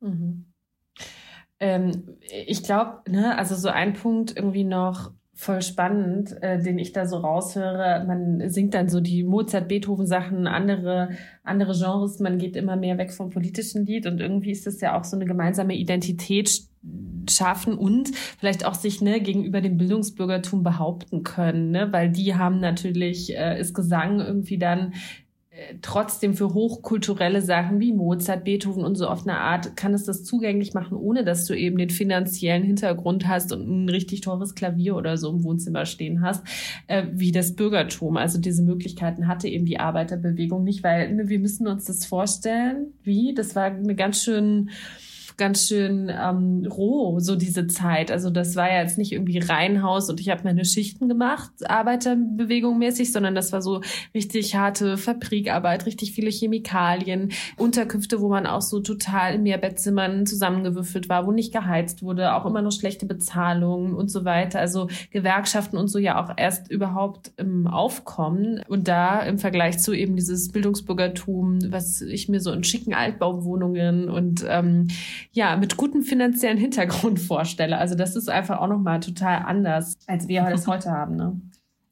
Mhm. 0.00 0.46
Ähm, 1.60 2.16
ich 2.20 2.64
glaube, 2.64 3.08
ne, 3.08 3.38
also 3.38 3.54
so 3.54 3.68
ein 3.68 3.94
Punkt 3.94 4.36
irgendwie 4.36 4.64
noch 4.64 5.12
voll 5.40 5.62
spannend, 5.62 6.36
äh, 6.42 6.60
den 6.60 6.80
ich 6.80 6.92
da 6.92 7.06
so 7.06 7.18
raushöre. 7.18 8.04
Man 8.08 8.50
singt 8.50 8.74
dann 8.74 8.88
so 8.88 9.00
die 9.00 9.22
Mozart-Beethoven-Sachen, 9.22 10.48
andere, 10.48 11.10
andere 11.44 11.74
Genres. 11.74 12.18
Man 12.18 12.38
geht 12.38 12.56
immer 12.56 12.74
mehr 12.74 12.98
weg 12.98 13.12
vom 13.12 13.30
politischen 13.30 13.86
Lied 13.86 14.06
und 14.06 14.20
irgendwie 14.20 14.50
ist 14.50 14.66
das 14.66 14.80
ja 14.80 14.98
auch 14.98 15.04
so 15.04 15.14
eine 15.16 15.26
gemeinsame 15.26 15.76
Identität 15.76 16.62
schaffen 17.30 17.78
und 17.78 18.10
vielleicht 18.38 18.66
auch 18.66 18.74
sich 18.74 19.00
ne, 19.00 19.20
gegenüber 19.20 19.60
dem 19.60 19.76
Bildungsbürgertum 19.76 20.64
behaupten 20.64 21.22
können, 21.22 21.70
ne? 21.70 21.92
weil 21.92 22.10
die 22.10 22.34
haben 22.34 22.58
natürlich, 22.58 23.36
äh, 23.36 23.60
ist 23.60 23.74
Gesang 23.74 24.18
irgendwie 24.18 24.58
dann 24.58 24.94
trotzdem 25.82 26.34
für 26.34 26.54
hochkulturelle 26.54 27.42
Sachen 27.42 27.80
wie 27.80 27.92
Mozart, 27.92 28.44
Beethoven 28.44 28.84
und 28.84 28.94
so 28.96 29.08
auf 29.08 29.26
eine 29.26 29.38
Art 29.38 29.76
kann 29.76 29.94
es 29.94 30.04
das 30.04 30.24
zugänglich 30.24 30.74
machen, 30.74 30.96
ohne 30.96 31.24
dass 31.24 31.46
du 31.46 31.54
eben 31.54 31.78
den 31.78 31.90
finanziellen 31.90 32.62
Hintergrund 32.62 33.26
hast 33.26 33.52
und 33.52 33.68
ein 33.68 33.88
richtig 33.88 34.20
teures 34.20 34.54
Klavier 34.54 34.96
oder 34.96 35.16
so 35.16 35.30
im 35.30 35.44
Wohnzimmer 35.44 35.86
stehen 35.86 36.22
hast, 36.22 36.44
äh, 36.86 37.04
wie 37.12 37.32
das 37.32 37.54
Bürgertum. 37.54 38.16
Also 38.16 38.40
diese 38.40 38.62
Möglichkeiten 38.62 39.26
hatte 39.26 39.48
eben 39.48 39.66
die 39.66 39.80
Arbeiterbewegung 39.80 40.64
nicht, 40.64 40.82
weil 40.82 41.12
ne, 41.12 41.28
wir 41.28 41.38
müssen 41.38 41.66
uns 41.66 41.84
das 41.84 42.04
vorstellen, 42.04 42.92
wie, 43.02 43.34
das 43.34 43.56
war 43.56 43.64
eine 43.64 43.94
ganz 43.94 44.22
schön 44.22 44.70
ganz 45.38 45.68
schön 45.68 46.12
ähm, 46.12 46.66
roh, 46.68 47.20
so 47.20 47.36
diese 47.36 47.68
Zeit. 47.68 48.10
Also 48.10 48.28
das 48.28 48.56
war 48.56 48.68
ja 48.68 48.82
jetzt 48.82 48.98
nicht 48.98 49.12
irgendwie 49.12 49.38
Reihenhaus 49.38 50.10
und 50.10 50.20
ich 50.20 50.28
habe 50.30 50.42
meine 50.44 50.64
Schichten 50.64 51.08
gemacht, 51.08 51.50
Arbeiterbewegung 51.64 52.76
mäßig, 52.76 53.12
sondern 53.12 53.36
das 53.36 53.52
war 53.52 53.62
so 53.62 53.80
richtig 54.14 54.56
harte 54.56 54.98
Fabrikarbeit, 54.98 55.86
richtig 55.86 56.12
viele 56.12 56.30
Chemikalien, 56.30 57.30
Unterkünfte, 57.56 58.20
wo 58.20 58.28
man 58.28 58.46
auch 58.46 58.62
so 58.62 58.80
total 58.80 59.34
in 59.34 59.44
Mehrbettzimmern 59.44 60.26
zusammengewürfelt 60.26 61.08
war, 61.08 61.26
wo 61.26 61.30
nicht 61.30 61.52
geheizt 61.52 62.02
wurde, 62.02 62.34
auch 62.34 62.44
immer 62.44 62.60
noch 62.60 62.72
schlechte 62.72 63.06
Bezahlung 63.06 63.94
und 63.94 64.10
so 64.10 64.24
weiter. 64.24 64.58
Also 64.58 64.88
Gewerkschaften 65.12 65.76
und 65.76 65.86
so 65.86 66.00
ja 66.00 66.22
auch 66.22 66.32
erst 66.36 66.68
überhaupt 66.68 67.30
im 67.36 67.68
Aufkommen. 67.68 68.60
Und 68.66 68.88
da 68.88 69.20
im 69.20 69.38
Vergleich 69.38 69.78
zu 69.78 69.92
eben 69.92 70.16
dieses 70.16 70.50
Bildungsbürgertum, 70.50 71.70
was 71.70 72.00
ich 72.00 72.28
mir 72.28 72.40
so 72.40 72.50
in 72.50 72.64
schicken 72.64 72.92
Altbauwohnungen 72.92 74.10
und 74.10 74.44
ähm, 74.48 74.88
ja, 75.38 75.54
mit 75.54 75.76
gutem 75.76 76.02
finanziellen 76.02 76.58
Hintergrund 76.58 77.20
vorstelle. 77.32 77.78
Also 77.78 77.94
das 77.94 78.16
ist 78.16 78.28
einfach 78.28 78.58
auch 78.58 78.66
nochmal 78.66 78.98
total 78.98 79.44
anders, 79.46 79.96
als 80.08 80.26
wir 80.26 80.42
das 80.42 80.66
heute 80.66 80.90
haben. 80.90 81.14
Ne? 81.14 81.40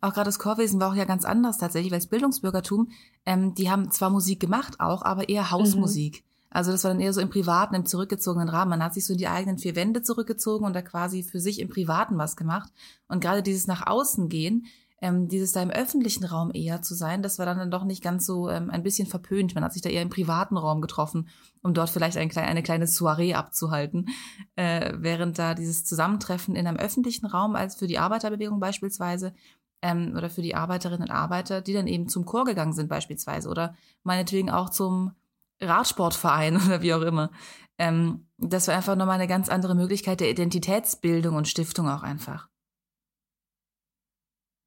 Auch 0.00 0.12
gerade 0.12 0.26
das 0.26 0.40
Chorwesen 0.40 0.80
war 0.80 0.90
auch 0.90 0.96
ja 0.96 1.04
ganz 1.04 1.24
anders 1.24 1.56
tatsächlich, 1.56 1.92
weil 1.92 2.00
das 2.00 2.08
Bildungsbürgertum, 2.08 2.88
ähm, 3.24 3.54
die 3.54 3.70
haben 3.70 3.92
zwar 3.92 4.10
Musik 4.10 4.40
gemacht 4.40 4.80
auch, 4.80 5.02
aber 5.02 5.28
eher 5.28 5.52
Hausmusik. 5.52 6.16
Mhm. 6.16 6.26
Also 6.50 6.72
das 6.72 6.82
war 6.82 6.90
dann 6.90 7.00
eher 7.00 7.12
so 7.12 7.20
im 7.20 7.30
privaten, 7.30 7.76
im 7.76 7.86
zurückgezogenen 7.86 8.48
Rahmen. 8.48 8.70
Man 8.70 8.82
hat 8.82 8.94
sich 8.94 9.06
so 9.06 9.12
in 9.12 9.18
die 9.18 9.28
eigenen 9.28 9.58
vier 9.58 9.76
Wände 9.76 10.02
zurückgezogen 10.02 10.66
und 10.66 10.74
da 10.74 10.82
quasi 10.82 11.22
für 11.22 11.38
sich 11.38 11.60
im 11.60 11.68
Privaten 11.68 12.18
was 12.18 12.34
gemacht. 12.34 12.72
Und 13.06 13.20
gerade 13.20 13.44
dieses 13.44 13.68
nach 13.68 13.86
außen 13.86 14.28
gehen, 14.28 14.66
ähm, 15.02 15.28
dieses 15.28 15.52
da 15.52 15.62
im 15.62 15.70
öffentlichen 15.70 16.24
Raum 16.24 16.50
eher 16.54 16.80
zu 16.80 16.94
sein, 16.94 17.22
das 17.22 17.38
war 17.38 17.44
dann, 17.44 17.58
dann 17.58 17.70
doch 17.70 17.84
nicht 17.84 18.02
ganz 18.02 18.24
so 18.24 18.48
ähm, 18.48 18.70
ein 18.70 18.82
bisschen 18.82 19.06
verpönt. 19.06 19.54
Man 19.54 19.62
hat 19.62 19.72
sich 19.72 19.82
da 19.82 19.90
eher 19.90 20.02
im 20.02 20.08
privaten 20.08 20.56
Raum 20.56 20.80
getroffen, 20.80 21.28
um 21.62 21.74
dort 21.74 21.90
vielleicht 21.90 22.16
ein, 22.16 22.34
eine 22.34 22.62
kleine 22.62 22.86
Soiree 22.86 23.34
abzuhalten, 23.34 24.08
äh, 24.54 24.94
während 24.96 25.38
da 25.38 25.54
dieses 25.54 25.84
Zusammentreffen 25.84 26.56
in 26.56 26.66
einem 26.66 26.78
öffentlichen 26.78 27.26
Raum 27.26 27.56
als 27.56 27.76
für 27.76 27.86
die 27.86 27.98
Arbeiterbewegung 27.98 28.58
beispielsweise 28.58 29.34
ähm, 29.82 30.14
oder 30.16 30.30
für 30.30 30.42
die 30.42 30.54
Arbeiterinnen 30.54 31.08
und 31.08 31.14
Arbeiter, 31.14 31.60
die 31.60 31.74
dann 31.74 31.86
eben 31.86 32.08
zum 32.08 32.24
Chor 32.24 32.44
gegangen 32.44 32.72
sind 32.72 32.88
beispielsweise 32.88 33.48
oder 33.50 33.74
meinetwegen 34.02 34.50
auch 34.50 34.70
zum 34.70 35.12
Radsportverein 35.60 36.56
oder 36.66 36.80
wie 36.80 36.94
auch 36.94 37.02
immer. 37.02 37.30
Ähm, 37.78 38.26
das 38.38 38.68
war 38.68 38.74
einfach 38.74 38.96
nochmal 38.96 39.16
eine 39.16 39.28
ganz 39.28 39.50
andere 39.50 39.74
Möglichkeit 39.74 40.20
der 40.20 40.30
Identitätsbildung 40.30 41.36
und 41.36 41.48
Stiftung 41.48 41.88
auch 41.88 42.02
einfach. 42.02 42.48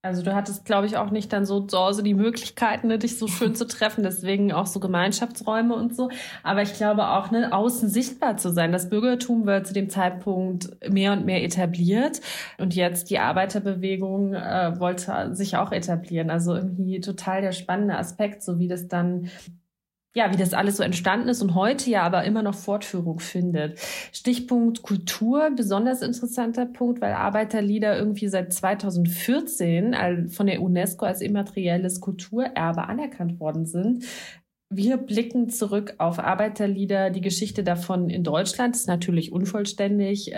Also 0.02 0.24
du 0.24 0.34
hattest, 0.34 0.64
glaube 0.64 0.88
ich, 0.88 0.96
auch 0.96 1.12
nicht 1.12 1.34
dann 1.34 1.46
so 1.46 1.60
zu 1.60 1.78
Hause 1.78 2.04
die 2.04 2.14
Möglichkeiten, 2.14 2.88
ne, 2.88 2.98
dich 2.98 3.20
so 3.20 3.28
schön 3.28 3.54
zu 3.54 3.68
treffen, 3.68 4.02
deswegen 4.02 4.54
auch 4.54 4.66
so 4.66 4.80
Gemeinschaftsräume 4.80 5.76
und 5.76 5.94
so. 5.94 6.10
Aber 6.42 6.62
ich 6.62 6.74
glaube 6.74 7.10
auch, 7.10 7.32
ne, 7.32 7.52
außen 7.52 7.90
sichtbar 7.90 8.38
zu 8.38 8.50
sein. 8.50 8.72
Das 8.72 8.88
Bürgertum 8.88 9.46
wird 9.46 9.68
zu 9.68 9.74
dem 9.74 9.90
Zeitpunkt 9.90 10.70
mehr 10.90 11.12
und 11.12 11.26
mehr 11.26 11.44
etabliert 11.44 12.22
und 12.58 12.76
jetzt 12.76 13.10
die 13.10 13.20
Arbeiterbewegung 13.20 14.36
äh, 14.36 14.80
wollte 14.80 15.36
sich 15.36 15.58
auch 15.58 15.74
etablieren. 15.74 16.30
Also 16.30 16.56
irgendwie 16.56 17.02
total 17.02 17.42
der 17.42 17.52
spannende 17.52 17.98
Aspekt, 17.98 18.42
so 18.42 18.58
wie 18.58 18.70
das 18.70 18.88
dann 18.88 19.30
ja, 20.16 20.34
wie 20.34 20.38
das 20.38 20.54
alles 20.54 20.78
so 20.78 20.84
entstanden 20.84 21.30
ist 21.30 21.42
und 21.42 21.54
heute 21.54 21.90
ja 21.90 22.02
aber 22.02 22.24
immer 22.24 22.42
noch 22.42 22.56
Fortführung 22.56 23.20
findet. 23.20 23.80
Stichpunkt 24.12 24.82
Kultur, 24.82 25.52
besonders 25.56 26.02
interessanter 26.02 26.66
Punkt, 26.66 27.00
weil 27.00 27.14
Arbeiterlieder 27.14 27.98
irgendwie 27.98 28.28
seit 28.28 28.52
2014 28.52 30.30
von 30.30 30.48
der 30.48 30.62
UNESCO 30.62 31.06
als 31.06 31.22
immaterielles 31.22 32.02
Kulturerbe 32.02 32.88
anerkannt 32.88 33.40
worden 33.40 33.66
sind. 33.66 34.06
Wir 34.72 34.98
blicken 34.98 35.50
zurück 35.50 35.96
auf 36.00 36.20
Arbeiterlieder. 36.20 37.10
Die 37.12 37.22
Geschichte 37.22 37.64
davon 37.64 38.10
in 38.10 38.24
Deutschland 38.24 38.76
ist 38.76 38.88
natürlich 38.88 39.32
unvollständig. 39.32 40.32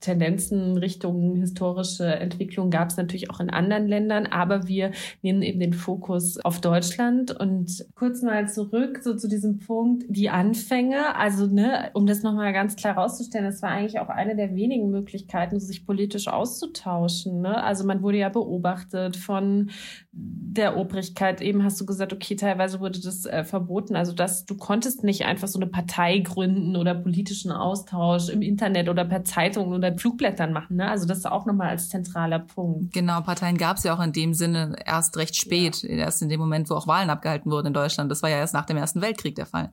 Tendenzen 0.00 0.76
Richtung 0.76 1.36
historische 1.36 2.06
Entwicklung 2.06 2.70
gab 2.70 2.90
es 2.90 2.96
natürlich 2.96 3.30
auch 3.30 3.40
in 3.40 3.50
anderen 3.50 3.88
Ländern, 3.88 4.26
aber 4.26 4.68
wir 4.68 4.92
nehmen 5.22 5.42
eben 5.42 5.60
den 5.60 5.72
Fokus 5.72 6.38
auf 6.38 6.60
Deutschland 6.60 7.38
und 7.38 7.86
kurz 7.94 8.22
mal 8.22 8.48
zurück 8.48 9.00
so 9.02 9.16
zu 9.16 9.28
diesem 9.28 9.58
Punkt 9.58 10.04
die 10.08 10.30
Anfänge, 10.30 11.16
also 11.16 11.46
ne, 11.46 11.90
um 11.94 12.06
das 12.06 12.22
nochmal 12.22 12.52
ganz 12.52 12.76
klar 12.76 12.96
rauszustellen, 12.96 13.46
das 13.46 13.62
war 13.62 13.70
eigentlich 13.70 13.98
auch 13.98 14.08
eine 14.08 14.36
der 14.36 14.54
wenigen 14.54 14.90
Möglichkeiten, 14.90 15.58
sich 15.60 15.86
politisch 15.86 16.28
auszutauschen. 16.28 17.40
Ne? 17.40 17.62
Also 17.62 17.84
man 17.84 18.02
wurde 18.02 18.18
ja 18.18 18.28
beobachtet 18.28 19.16
von 19.16 19.70
der 20.12 20.76
Obrigkeit. 20.76 21.40
Eben 21.40 21.62
hast 21.62 21.80
du 21.80 21.86
gesagt, 21.86 22.12
okay, 22.12 22.36
teilweise 22.36 22.80
wurde 22.80 23.00
das 23.00 23.24
äh, 23.26 23.44
verboten. 23.44 23.96
Also 23.96 24.12
dass 24.12 24.44
du 24.44 24.56
konntest 24.56 25.04
nicht 25.04 25.24
einfach 25.24 25.48
so 25.48 25.58
eine 25.58 25.68
Partei 25.68 26.18
gründen 26.18 26.76
oder 26.76 26.94
politischen 26.94 27.52
Austausch 27.52 28.28
im 28.28 28.42
Internet 28.42 28.88
oder 28.88 29.04
per 29.04 29.24
Zeitung 29.24 29.72
oder 29.72 29.87
Flugblättern 29.96 30.52
machen. 30.52 30.76
Ne? 30.76 30.88
Also 30.88 31.06
das 31.06 31.18
ist 31.18 31.26
auch 31.26 31.46
nochmal 31.46 31.68
als 31.68 31.88
zentraler 31.88 32.40
Punkt. 32.40 32.92
Genau, 32.92 33.20
Parteien 33.20 33.56
gab 33.56 33.76
es 33.76 33.84
ja 33.84 33.94
auch 33.94 34.02
in 34.02 34.12
dem 34.12 34.34
Sinne 34.34 34.76
erst 34.84 35.16
recht 35.16 35.36
spät, 35.36 35.82
ja. 35.82 35.90
erst 35.90 36.22
in 36.22 36.28
dem 36.28 36.40
Moment, 36.40 36.68
wo 36.70 36.74
auch 36.74 36.86
Wahlen 36.86 37.10
abgehalten 37.10 37.50
wurden 37.50 37.68
in 37.68 37.74
Deutschland. 37.74 38.10
Das 38.10 38.22
war 38.22 38.30
ja 38.30 38.38
erst 38.38 38.54
nach 38.54 38.66
dem 38.66 38.76
Ersten 38.76 39.00
Weltkrieg 39.00 39.34
der 39.36 39.46
Fall. 39.46 39.72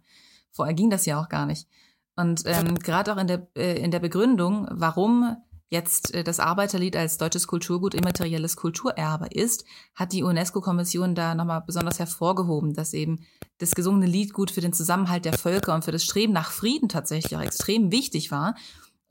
Vorher 0.52 0.74
ging 0.74 0.90
das 0.90 1.06
ja 1.06 1.20
auch 1.20 1.30
gar 1.30 1.46
nicht. 1.46 1.68
Und 2.16 2.44
ähm, 2.46 2.76
gerade 2.76 3.14
auch 3.14 3.18
in 3.18 3.28
der, 3.28 3.48
äh, 3.58 3.78
in 3.78 3.92
der 3.92 4.00
Begründung, 4.00 4.68
warum 4.72 5.36
jetzt 5.70 6.14
äh, 6.14 6.24
das 6.24 6.40
Arbeiterlied 6.40 6.96
als 6.96 7.18
deutsches 7.18 7.48
Kulturgut 7.48 7.94
immaterielles 7.94 8.56
Kulturerbe 8.56 9.28
ist, 9.32 9.66
hat 9.96 10.14
die 10.14 10.24
UNESCO-Kommission 10.24 11.16
da 11.16 11.36
nochmal 11.36 11.62
besonders 11.66 12.00
hervorgehoben, 12.00 12.74
dass 12.74 12.94
eben 12.94 13.26
das 13.58 13.72
gesungene 13.72 14.06
Lied 14.06 14.34
gut 14.34 14.52
für 14.52 14.62
den 14.62 14.74
Zusammenhalt 14.74 15.26
der 15.26 15.34
Völker 15.34 15.74
und 15.76 15.86
für 15.86 15.92
das 15.92 16.04
Streben 16.04 16.34
nach 16.34 16.52
Frieden 16.52 16.90
tatsächlich 16.90 17.36
auch 17.36 17.42
extrem 17.42 17.92
wichtig 17.92 18.32
war 18.32 18.56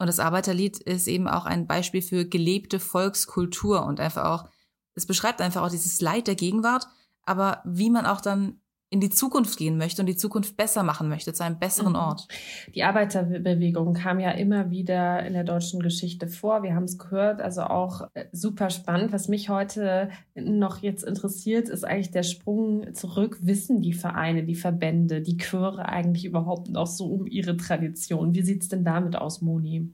und 0.04 0.08
das 0.08 0.18
Arbeiterlied 0.18 0.80
ist 0.80 1.08
eben 1.08 1.26
auch 1.26 1.46
ein 1.46 1.66
Beispiel 1.66 2.02
für 2.02 2.26
gelebte 2.26 2.78
Volkskultur 2.78 3.86
und 3.86 4.00
einfach 4.00 4.26
auch, 4.26 4.50
es 4.94 5.06
beschreibt 5.06 5.40
einfach 5.40 5.62
auch 5.62 5.70
dieses 5.70 5.98
Leid 6.02 6.26
der 6.26 6.34
Gegenwart, 6.34 6.86
aber 7.22 7.62
wie 7.64 7.88
man 7.88 8.04
auch 8.04 8.20
dann 8.20 8.60
in 8.94 9.00
die 9.00 9.10
Zukunft 9.10 9.58
gehen 9.58 9.76
möchte 9.76 10.02
und 10.02 10.06
die 10.06 10.14
Zukunft 10.14 10.56
besser 10.56 10.84
machen 10.84 11.08
möchte, 11.08 11.32
zu 11.32 11.42
einem 11.42 11.58
besseren 11.58 11.94
mhm. 11.94 11.98
Ort. 11.98 12.28
Die 12.76 12.84
Arbeiterbewegung 12.84 13.92
kam 13.92 14.20
ja 14.20 14.30
immer 14.30 14.70
wieder 14.70 15.26
in 15.26 15.32
der 15.32 15.42
deutschen 15.42 15.80
Geschichte 15.80 16.28
vor. 16.28 16.62
Wir 16.62 16.76
haben 16.76 16.84
es 16.84 16.96
gehört, 16.96 17.42
also 17.42 17.62
auch 17.62 18.02
äh, 18.14 18.26
super 18.30 18.70
spannend. 18.70 19.12
Was 19.12 19.26
mich 19.26 19.48
heute 19.48 20.10
noch 20.36 20.80
jetzt 20.80 21.02
interessiert, 21.02 21.68
ist 21.68 21.84
eigentlich 21.84 22.12
der 22.12 22.22
Sprung 22.22 22.94
zurück. 22.94 23.38
Wissen 23.42 23.82
die 23.82 23.94
Vereine, 23.94 24.44
die 24.44 24.54
Verbände, 24.54 25.22
die 25.22 25.38
Chöre 25.38 25.88
eigentlich 25.88 26.24
überhaupt 26.24 26.70
noch 26.70 26.86
so 26.86 27.06
um 27.06 27.26
ihre 27.26 27.56
Tradition? 27.56 28.32
Wie 28.32 28.42
sieht 28.42 28.62
es 28.62 28.68
denn 28.68 28.84
damit 28.84 29.16
aus, 29.16 29.42
Moni? 29.42 29.92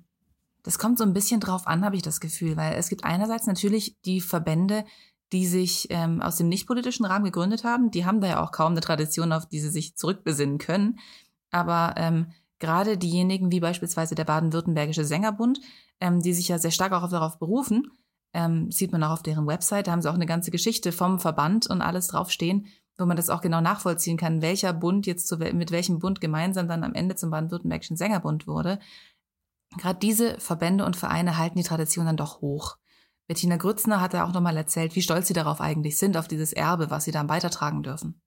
Das 0.62 0.78
kommt 0.78 0.99
so 0.99 1.04
ein 1.04 1.14
bisschen 1.14 1.40
drauf 1.40 1.66
an, 1.66 1.87
habe 1.87 1.97
ich 1.97 2.02
das 2.02 2.21
Gefühl, 2.21 2.59
weil 2.59 2.75
es 2.75 2.90
gibt 2.90 3.04
einerseits 3.04 3.47
natürlich 3.47 3.97
die 4.04 4.21
Verbände, 4.21 4.85
die 5.32 5.46
sich 5.46 5.87
ähm, 5.90 6.20
aus 6.20 6.37
dem 6.37 6.49
nichtpolitischen 6.49 7.06
Rahmen 7.06 7.25
gegründet 7.25 7.64
haben. 7.64 7.90
Die 7.90 8.04
haben 8.04 8.20
da 8.20 8.26
ja 8.26 8.42
auch 8.42 8.52
kaum 8.52 8.72
eine 8.72 8.80
Tradition, 8.80 9.32
auf 9.32 9.46
die 9.46 9.60
sie 9.60 9.70
sich 9.70 9.96
zurückbesinnen 9.96 10.58
können. 10.58 10.99
Aber 11.50 11.94
ähm, 11.96 12.26
Gerade 12.60 12.99
diejenigen 12.99 13.50
wie 13.50 13.58
beispielsweise 13.58 14.14
der 14.14 14.26
Baden-Württembergische 14.26 15.04
Sängerbund, 15.04 15.60
ähm, 15.99 16.20
die 16.20 16.34
sich 16.34 16.49
ja 16.49 16.58
sehr 16.58 16.70
stark 16.70 16.92
auch 16.92 17.08
darauf 17.08 17.38
berufen, 17.38 17.90
ähm, 18.34 18.70
sieht 18.70 18.92
man 18.92 19.02
auch 19.02 19.10
auf 19.10 19.22
deren 19.22 19.46
Website, 19.46 19.87
da 19.87 19.92
haben 19.92 20.02
sie 20.02 20.10
auch 20.10 20.14
eine 20.14 20.26
ganze 20.26 20.50
Geschichte 20.50 20.92
vom 20.92 21.18
Verband 21.18 21.68
und 21.68 21.80
alles 21.80 22.08
draufstehen, 22.08 22.66
wo 22.99 23.06
man 23.06 23.16
das 23.16 23.30
auch 23.30 23.40
genau 23.40 23.62
nachvollziehen 23.62 24.18
kann, 24.18 24.42
welcher 24.42 24.75
Bund 24.75 25.06
jetzt 25.06 25.26
zu, 25.26 25.38
mit 25.38 25.70
welchem 25.70 25.99
Bund 25.99 26.20
gemeinsam 26.20 26.68
dann 26.68 26.84
am 26.84 26.92
Ende 26.92 27.16
zum 27.16 27.30
Baden-Württembergischen 27.30 27.96
Sängerbund 27.96 28.46
wurde. 28.46 28.78
Gerade 29.78 29.99
diese 29.99 30.38
Verbände 30.38 30.84
und 30.84 30.96
Vereine 30.96 31.38
halten 31.38 31.56
die 31.56 31.64
Tradition 31.64 32.06
dann 32.06 32.18
doch 32.18 32.42
hoch. 32.42 32.76
Bettina 33.30 33.58
Grützner 33.58 34.00
hat 34.00 34.12
ja 34.12 34.25
auch 34.25 34.32
nochmal 34.32 34.56
erzählt, 34.56 34.96
wie 34.96 35.02
stolz 35.02 35.28
sie 35.28 35.34
darauf 35.34 35.60
eigentlich 35.60 35.99
sind, 35.99 36.16
auf 36.16 36.26
dieses 36.26 36.52
Erbe, 36.52 36.90
was 36.90 37.04
sie 37.04 37.12
dann 37.12 37.28
weitertragen 37.28 37.84
dürfen. 37.84 38.20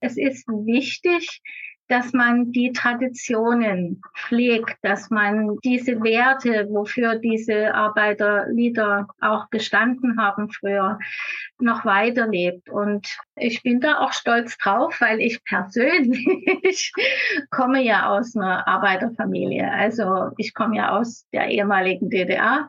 Es 0.00 0.18
ist 0.18 0.46
wichtig, 0.48 1.40
dass 1.88 2.12
man 2.12 2.52
die 2.52 2.72
Traditionen 2.72 4.02
pflegt, 4.14 4.76
dass 4.82 5.08
man 5.08 5.56
diese 5.64 6.02
Werte, 6.02 6.68
wofür 6.68 7.14
diese 7.14 7.74
Arbeiterlieder 7.74 9.08
auch 9.22 9.48
gestanden 9.48 10.20
haben 10.20 10.50
früher, 10.50 10.98
noch 11.58 11.86
weiterlebt. 11.86 12.68
Und 12.68 13.16
ich 13.36 13.62
bin 13.62 13.80
da 13.80 14.00
auch 14.00 14.12
stolz 14.12 14.58
drauf, 14.58 15.00
weil 15.00 15.22
ich 15.22 15.42
persönlich 15.44 16.92
komme 17.50 17.82
ja 17.82 18.10
aus 18.10 18.36
einer 18.36 18.68
Arbeiterfamilie. 18.68 19.72
Also 19.72 20.32
ich 20.36 20.52
komme 20.52 20.76
ja 20.76 20.98
aus 20.98 21.26
der 21.32 21.48
ehemaligen 21.48 22.10
DDR 22.10 22.68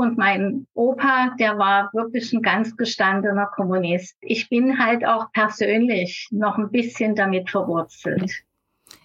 und 0.00 0.18
mein 0.18 0.66
Opa, 0.74 1.34
der 1.38 1.58
war 1.58 1.90
wirklich 1.92 2.32
ein 2.32 2.42
ganz 2.42 2.76
gestandener 2.76 3.46
Kommunist. 3.46 4.16
Ich 4.20 4.48
bin 4.48 4.78
halt 4.78 5.06
auch 5.06 5.30
persönlich 5.32 6.28
noch 6.30 6.58
ein 6.58 6.70
bisschen 6.70 7.14
damit 7.14 7.50
verwurzelt. 7.50 8.42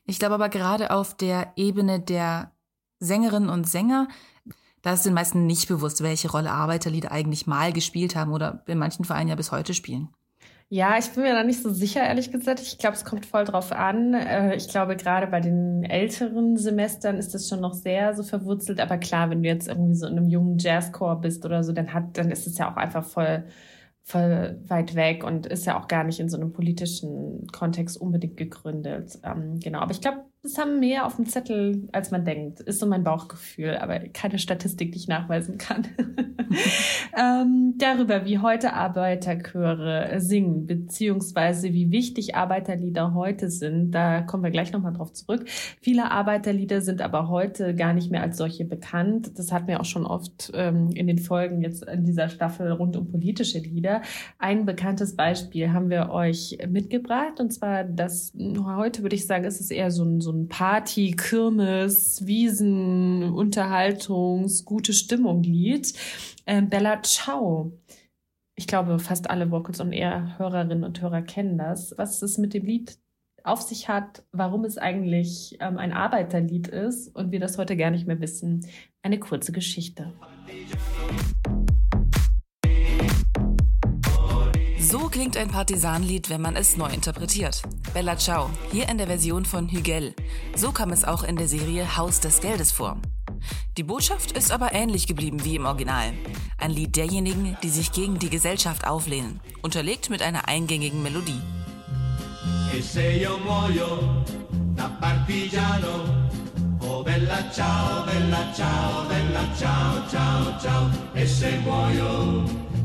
Ich 0.06 0.20
glaube 0.20 0.36
aber 0.36 0.50
gerade 0.50 0.92
auf 0.92 1.16
der 1.16 1.54
Ebene 1.56 2.00
der 2.00 2.52
Sängerinnen 3.00 3.50
und 3.50 3.68
Sänger, 3.68 4.08
da 4.82 4.94
ist 4.94 5.06
den 5.06 5.14
meisten 5.14 5.46
nicht 5.46 5.68
bewusst, 5.68 6.04
welche 6.04 6.32
Rolle 6.32 6.52
Arbeiterlieder 6.52 7.12
eigentlich 7.12 7.48
mal 7.48 7.74
gespielt 7.74 8.16
haben 8.16 8.32
oder 8.32 8.64
in 8.68 8.78
manchen 8.78 9.04
Vereinen 9.04 9.30
ja 9.30 9.36
bis 9.36 9.52
heute 9.52 9.74
spielen. 9.74 10.10
Ja, 10.70 10.98
ich 10.98 11.12
bin 11.12 11.24
mir 11.24 11.34
da 11.34 11.44
nicht 11.44 11.62
so 11.62 11.70
sicher, 11.70 12.02
ehrlich 12.02 12.32
gesagt. 12.32 12.60
Ich 12.60 12.78
glaube, 12.80 12.96
es 12.96 13.06
kommt 13.06 13.26
voll 13.26 13.46
drauf 13.46 13.72
an. 13.72 14.14
Äh, 14.16 14.56
ich 14.56 14.68
glaube, 14.68 14.96
gerade 14.98 15.28
bei 15.28 15.40
den 15.40 15.84
älteren 15.84 16.58
Semestern 16.58 17.18
ist 17.18 17.34
das 17.36 17.48
schon 17.48 17.62
noch 17.62 17.74
sehr 17.74 18.16
so 18.16 18.24
verwurzelt. 18.24 18.80
Aber 18.80 18.98
klar, 18.98 19.30
wenn 19.30 19.44
du 19.44 19.48
jetzt 19.50 19.68
irgendwie 19.68 19.94
so 19.96 20.08
in 20.08 20.18
einem 20.18 20.28
jungen 20.28 20.58
Jazzchor 20.58 21.22
bist 21.22 21.46
oder 21.46 21.64
so, 21.64 21.72
dann 21.72 21.94
hat, 21.94 22.18
dann 22.18 22.32
ist 22.32 22.48
es 22.48 22.58
ja 22.58 22.72
auch 22.72 22.78
einfach 22.78 23.06
voll 23.06 23.46
voll 24.08 24.62
weit 24.68 24.94
weg 24.96 25.24
und 25.24 25.48
ist 25.48 25.66
ja 25.66 25.80
auch 25.80 25.88
gar 25.88 26.04
nicht 26.04 26.20
in 26.20 26.30
so 26.30 26.38
einem 26.38 26.54
politischen 26.54 27.48
Kontext 27.52 28.00
unbedingt 28.00 28.38
gegründet. 28.38 29.18
Ähm, 29.24 29.60
genau, 29.60 29.80
aber 29.80 29.92
ich 29.92 30.02
glaube, 30.02 30.26
es 30.46 30.58
haben 30.58 30.80
mehr 30.80 31.06
auf 31.06 31.16
dem 31.16 31.26
Zettel, 31.26 31.88
als 31.92 32.12
man 32.12 32.26
denkt. 32.26 32.60
Ist 32.62 32.80
so 32.80 32.86
mein 32.86 33.04
Bauchgefühl, 33.04 33.76
aber 33.78 34.00
keine 34.00 34.40
Statistik, 34.40 34.92
die 34.92 35.00
ich 35.00 35.08
nachweisen 35.08 35.58
kann. 35.58 35.88
ähm, 37.18 37.74
darüber, 37.78 38.26
wie 38.26 38.40
heute 38.40 38.74
Arbeiterchöre 38.74 40.20
singen, 40.20 40.66
beziehungsweise 40.66 41.74
wie 41.74 41.92
wichtig 41.92 42.36
Arbeiterlieder 42.36 43.14
heute 43.14 43.50
sind, 43.50 43.92
da 43.92 44.22
kommen 44.22 44.44
wir 44.44 44.52
gleich 44.52 44.72
nochmal 44.72 44.94
drauf 44.94 45.14
zurück. 45.14 45.46
Viele 45.82 46.12
Arbeiterlieder 46.12 46.82
sind 46.82 47.02
aber 47.02 47.30
heute 47.30 47.76
gar 47.76 47.94
nicht 47.94 48.12
mehr 48.12 48.22
als 48.22 48.38
solche 48.38 48.66
bekannt. 48.66 49.38
Das 49.38 49.52
hatten 49.52 49.68
wir 49.68 49.80
auch 49.80 49.86
schon 49.86 50.06
oft 50.06 50.52
ähm, 50.54 50.92
in 50.94 51.08
den 51.08 51.18
Folgen 51.18 51.62
jetzt 51.62 51.84
in 51.86 52.06
dieser 52.06 52.30
Staffel 52.30 52.72
rund 52.72 52.96
um 52.98 53.08
politische 53.08 53.60
Lieder. 53.60 54.02
Ein 54.38 54.66
bekanntes 54.66 55.16
Beispiel 55.16 55.72
haben 55.74 55.90
wir 55.90 56.10
euch 56.12 56.58
mitgebracht, 56.70 57.40
und 57.40 57.52
zwar 57.52 57.84
das, 57.84 58.34
heute 58.66 59.02
würde 59.02 59.16
ich 59.16 59.26
sagen, 59.26 59.46
ist 59.46 59.60
es 59.60 59.72
eher 59.72 59.92
so 59.92 60.04
ein, 60.04 60.22
so 60.22 60.32
ein 60.32 60.35
Party, 60.50 61.12
Kirmes, 61.12 62.26
Wiesen, 62.26 63.34
Unterhaltungs, 63.34 64.66
gute 64.66 64.94
Stimmung 64.94 65.44
Lied. 65.44 65.94
Äh, 66.46 66.62
Bella 66.62 67.02
Ciao. 67.04 67.72
Ich 68.56 68.68
glaube, 68.68 69.00
fast 69.00 69.30
alle 69.30 69.52
Vocals 69.52 69.80
und 69.80 69.92
eher 69.92 70.38
Hörerinnen 70.38 70.84
und 70.84 71.02
Hörer 71.02 71.22
kennen 71.22 71.58
das. 71.58 71.94
Was 71.98 72.22
es 72.22 72.38
mit 72.38 72.54
dem 72.54 72.66
Lied 72.66 72.98
auf 73.44 73.62
sich 73.62 73.90
hat, 73.90 74.24
warum 74.32 74.66
es 74.66 74.78
eigentlich 74.78 75.58
ähm, 75.60 75.78
ein 75.78 75.94
Arbeiterlied 75.94 76.68
ist 76.68 77.16
und 77.16 77.32
wir 77.32 77.40
das 77.40 77.58
heute 77.58 77.78
gar 77.78 77.92
nicht 77.92 78.08
mehr 78.08 78.20
wissen. 78.20 78.66
Eine 79.02 79.20
kurze 79.20 79.52
Geschichte. 79.52 80.14
So 84.98 85.10
klingt 85.10 85.36
ein 85.36 85.50
Partisanlied, 85.50 86.30
wenn 86.30 86.40
man 86.40 86.56
es 86.56 86.78
neu 86.78 86.88
interpretiert. 86.88 87.64
Bella 87.94 88.18
Ciao, 88.18 88.50
hier 88.72 88.88
in 88.88 88.98
der 88.98 89.08
Version 89.08 89.44
von 89.44 89.68
Hügel. 89.68 90.16
So 90.56 90.72
kam 90.72 90.94
es 90.94 91.04
auch 91.04 91.26
in 91.26 91.36
der 91.36 91.50
Serie 91.50 91.98
Haus 91.98 92.22
des 92.22 92.40
Geldes 92.40 92.72
vor. 92.72 92.96
Die 93.76 93.84
Botschaft 93.84 94.32
ist 94.32 94.54
aber 94.54 94.72
ähnlich 94.72 95.06
geblieben 95.06 95.44
wie 95.44 95.58
im 95.58 95.66
Original. 95.66 96.14
Ein 96.58 96.72
Lied 96.72 96.96
derjenigen, 96.96 97.58
die 97.62 97.68
sich 97.68 97.92
gegen 97.92 98.20
die 98.20 98.30
Gesellschaft 98.30 98.88
auflehnen, 98.88 99.42
unterlegt 99.62 100.10
mit 100.10 100.22
einer 100.22 100.48
eingängigen 100.48 101.04
Melodie. 101.04 101.42
Oh 106.80 107.04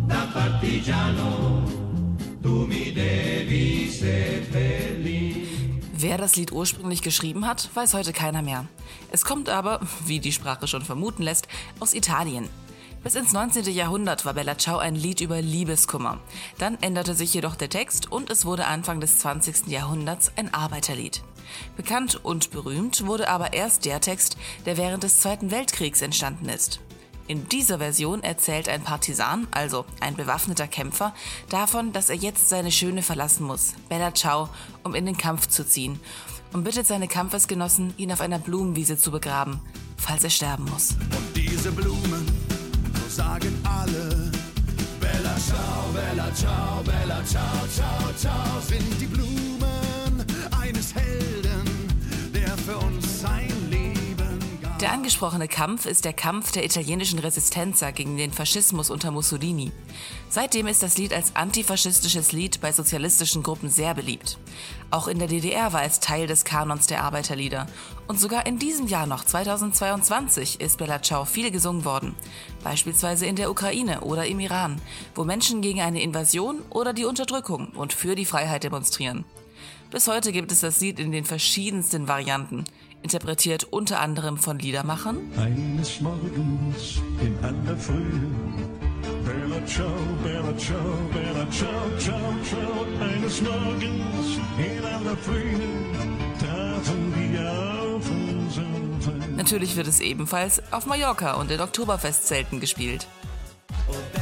da 0.08 0.26
partigiano, 0.32 1.89
Du 2.42 2.66
mi 2.66 2.92
devi 2.92 3.90
seppellire. 3.90 5.46
Wer 5.92 6.16
das 6.16 6.36
Lied 6.36 6.52
ursprünglich 6.52 7.02
geschrieben 7.02 7.46
hat, 7.46 7.68
weiß 7.74 7.92
heute 7.92 8.14
keiner 8.14 8.40
mehr. 8.40 8.66
Es 9.12 9.26
kommt 9.26 9.50
aber, 9.50 9.80
wie 10.06 10.18
die 10.18 10.32
Sprache 10.32 10.66
schon 10.66 10.82
vermuten 10.82 11.22
lässt, 11.22 11.46
aus 11.78 11.92
Italien. 11.92 12.48
Bis 13.02 13.14
ins 13.14 13.34
19. 13.34 13.64
Jahrhundert 13.66 14.24
war 14.24 14.32
Bella 14.32 14.56
Ciao 14.56 14.78
ein 14.78 14.94
Lied 14.94 15.20
über 15.20 15.42
Liebeskummer. 15.42 16.18
Dann 16.58 16.78
änderte 16.80 17.14
sich 17.14 17.34
jedoch 17.34 17.54
der 17.54 17.68
Text 17.68 18.10
und 18.10 18.30
es 18.30 18.46
wurde 18.46 18.66
Anfang 18.66 19.00
des 19.00 19.18
20. 19.18 19.66
Jahrhunderts 19.66 20.32
ein 20.36 20.54
Arbeiterlied. 20.54 21.22
Bekannt 21.76 22.24
und 22.24 22.50
berühmt 22.50 23.06
wurde 23.06 23.28
aber 23.28 23.52
erst 23.52 23.84
der 23.84 24.00
Text, 24.00 24.38
der 24.64 24.78
während 24.78 25.02
des 25.02 25.20
Zweiten 25.20 25.50
Weltkriegs 25.50 26.00
entstanden 26.00 26.48
ist. 26.48 26.80
In 27.30 27.48
dieser 27.48 27.78
Version 27.78 28.24
erzählt 28.24 28.68
ein 28.68 28.82
Partisan, 28.82 29.46
also 29.52 29.84
ein 30.00 30.16
bewaffneter 30.16 30.66
Kämpfer, 30.66 31.14
davon, 31.48 31.92
dass 31.92 32.08
er 32.08 32.16
jetzt 32.16 32.48
seine 32.48 32.72
Schöne 32.72 33.04
verlassen 33.04 33.46
muss, 33.46 33.74
Bella 33.88 34.12
Ciao, 34.12 34.48
um 34.82 34.96
in 34.96 35.06
den 35.06 35.16
Kampf 35.16 35.46
zu 35.46 35.64
ziehen 35.64 36.00
und 36.52 36.64
bittet 36.64 36.88
seine 36.88 37.06
Kampfesgenossen, 37.06 37.94
ihn 37.98 38.10
auf 38.10 38.20
einer 38.20 38.40
Blumenwiese 38.40 38.98
zu 38.98 39.12
begraben, 39.12 39.60
falls 39.96 40.24
er 40.24 40.30
sterben 40.30 40.64
muss. 40.64 40.90
Und 40.90 41.36
diese 41.36 41.70
Blumen, 41.70 42.26
so 43.00 43.08
sagen 43.08 43.56
alle, 43.62 44.32
Bella 44.98 45.36
Ciao, 45.36 45.92
Bella 45.94 46.34
Ciao, 46.34 46.82
Bella 46.82 47.24
Ciao, 47.24 47.68
Ciao, 47.72 48.12
Ciao, 48.16 48.60
sind 48.60 49.00
die 49.00 49.06
Blumen 49.06 49.49
der 54.80 54.92
angesprochene 54.92 55.46
Kampf 55.46 55.84
ist 55.84 56.06
der 56.06 56.14
Kampf 56.14 56.52
der 56.52 56.64
italienischen 56.64 57.18
Resistenza 57.18 57.90
gegen 57.90 58.16
den 58.16 58.32
Faschismus 58.32 58.88
unter 58.88 59.10
Mussolini. 59.10 59.72
Seitdem 60.30 60.66
ist 60.66 60.82
das 60.82 60.96
Lied 60.96 61.12
als 61.12 61.36
antifaschistisches 61.36 62.32
Lied 62.32 62.62
bei 62.62 62.72
sozialistischen 62.72 63.42
Gruppen 63.42 63.68
sehr 63.68 63.94
beliebt. 63.94 64.38
Auch 64.90 65.06
in 65.06 65.18
der 65.18 65.28
DDR 65.28 65.74
war 65.74 65.82
es 65.82 66.00
Teil 66.00 66.26
des 66.26 66.44
Kanons 66.44 66.86
der 66.86 67.02
Arbeiterlieder. 67.02 67.66
Und 68.06 68.18
sogar 68.18 68.46
in 68.46 68.58
diesem 68.58 68.86
Jahr 68.86 69.06
noch, 69.06 69.24
2022, 69.24 70.60
ist 70.60 70.78
Bella 70.78 71.02
Ciao 71.02 71.26
viel 71.26 71.50
gesungen 71.50 71.84
worden. 71.84 72.14
Beispielsweise 72.64 73.26
in 73.26 73.36
der 73.36 73.50
Ukraine 73.50 74.00
oder 74.00 74.24
im 74.26 74.40
Iran, 74.40 74.80
wo 75.14 75.24
Menschen 75.24 75.60
gegen 75.60 75.82
eine 75.82 76.02
Invasion 76.02 76.60
oder 76.70 76.94
die 76.94 77.04
Unterdrückung 77.04 77.68
und 77.74 77.92
für 77.92 78.14
die 78.14 78.24
Freiheit 78.24 78.64
demonstrieren. 78.64 79.24
Bis 79.90 80.06
heute 80.06 80.32
gibt 80.32 80.52
es 80.52 80.60
das 80.60 80.80
Lied 80.80 81.00
in 81.00 81.12
den 81.12 81.24
verschiedensten 81.24 82.06
Varianten 82.08 82.64
interpretiert 83.02 83.64
unter 83.64 84.00
anderem 84.00 84.36
von 84.36 84.58
Liedermachern. 84.58 85.18
Eines 85.36 86.00
Morgens 86.00 87.00
in 87.20 87.36
aller 87.42 87.76
Frühe, 87.76 88.30
Bella 89.24 89.66
ciao, 89.66 89.90
Bella 90.22 90.56
ciao, 90.58 90.78
Bella 91.12 91.46
ciao, 91.50 91.98
ciao, 91.98 92.34
ciao. 92.44 92.86
Eines 93.00 93.40
Morgens 93.42 94.38
in 94.58 94.84
aller 94.84 95.16
Frühe 95.16 95.60
trafen 96.38 97.14
wir 97.16 97.50
auf 97.50 98.10
unseren 98.10 99.36
Natürlich 99.36 99.76
wird 99.76 99.86
es 99.86 100.00
ebenfalls 100.00 100.62
auf 100.72 100.86
Mallorca 100.86 101.34
und 101.34 101.50
in 101.50 101.60
Oktoberfestzelten 101.60 102.60
gespielt. 102.60 103.06
Oh, 103.88 104.19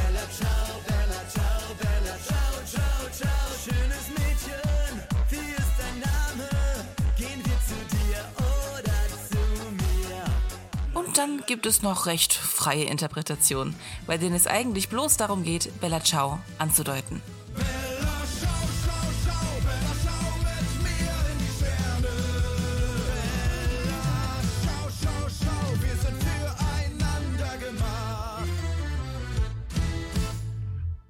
dann 11.19 11.43
gibt 11.45 11.65
es 11.65 11.81
noch 11.81 12.05
recht 12.05 12.33
freie 12.33 12.85
Interpretationen, 12.85 13.75
bei 14.07 14.17
denen 14.17 14.35
es 14.35 14.47
eigentlich 14.47 14.87
bloß 14.87 15.17
darum 15.17 15.43
geht, 15.43 15.69
Bella 15.81 16.01
Ciao 16.01 16.39
anzudeuten. 16.57 17.21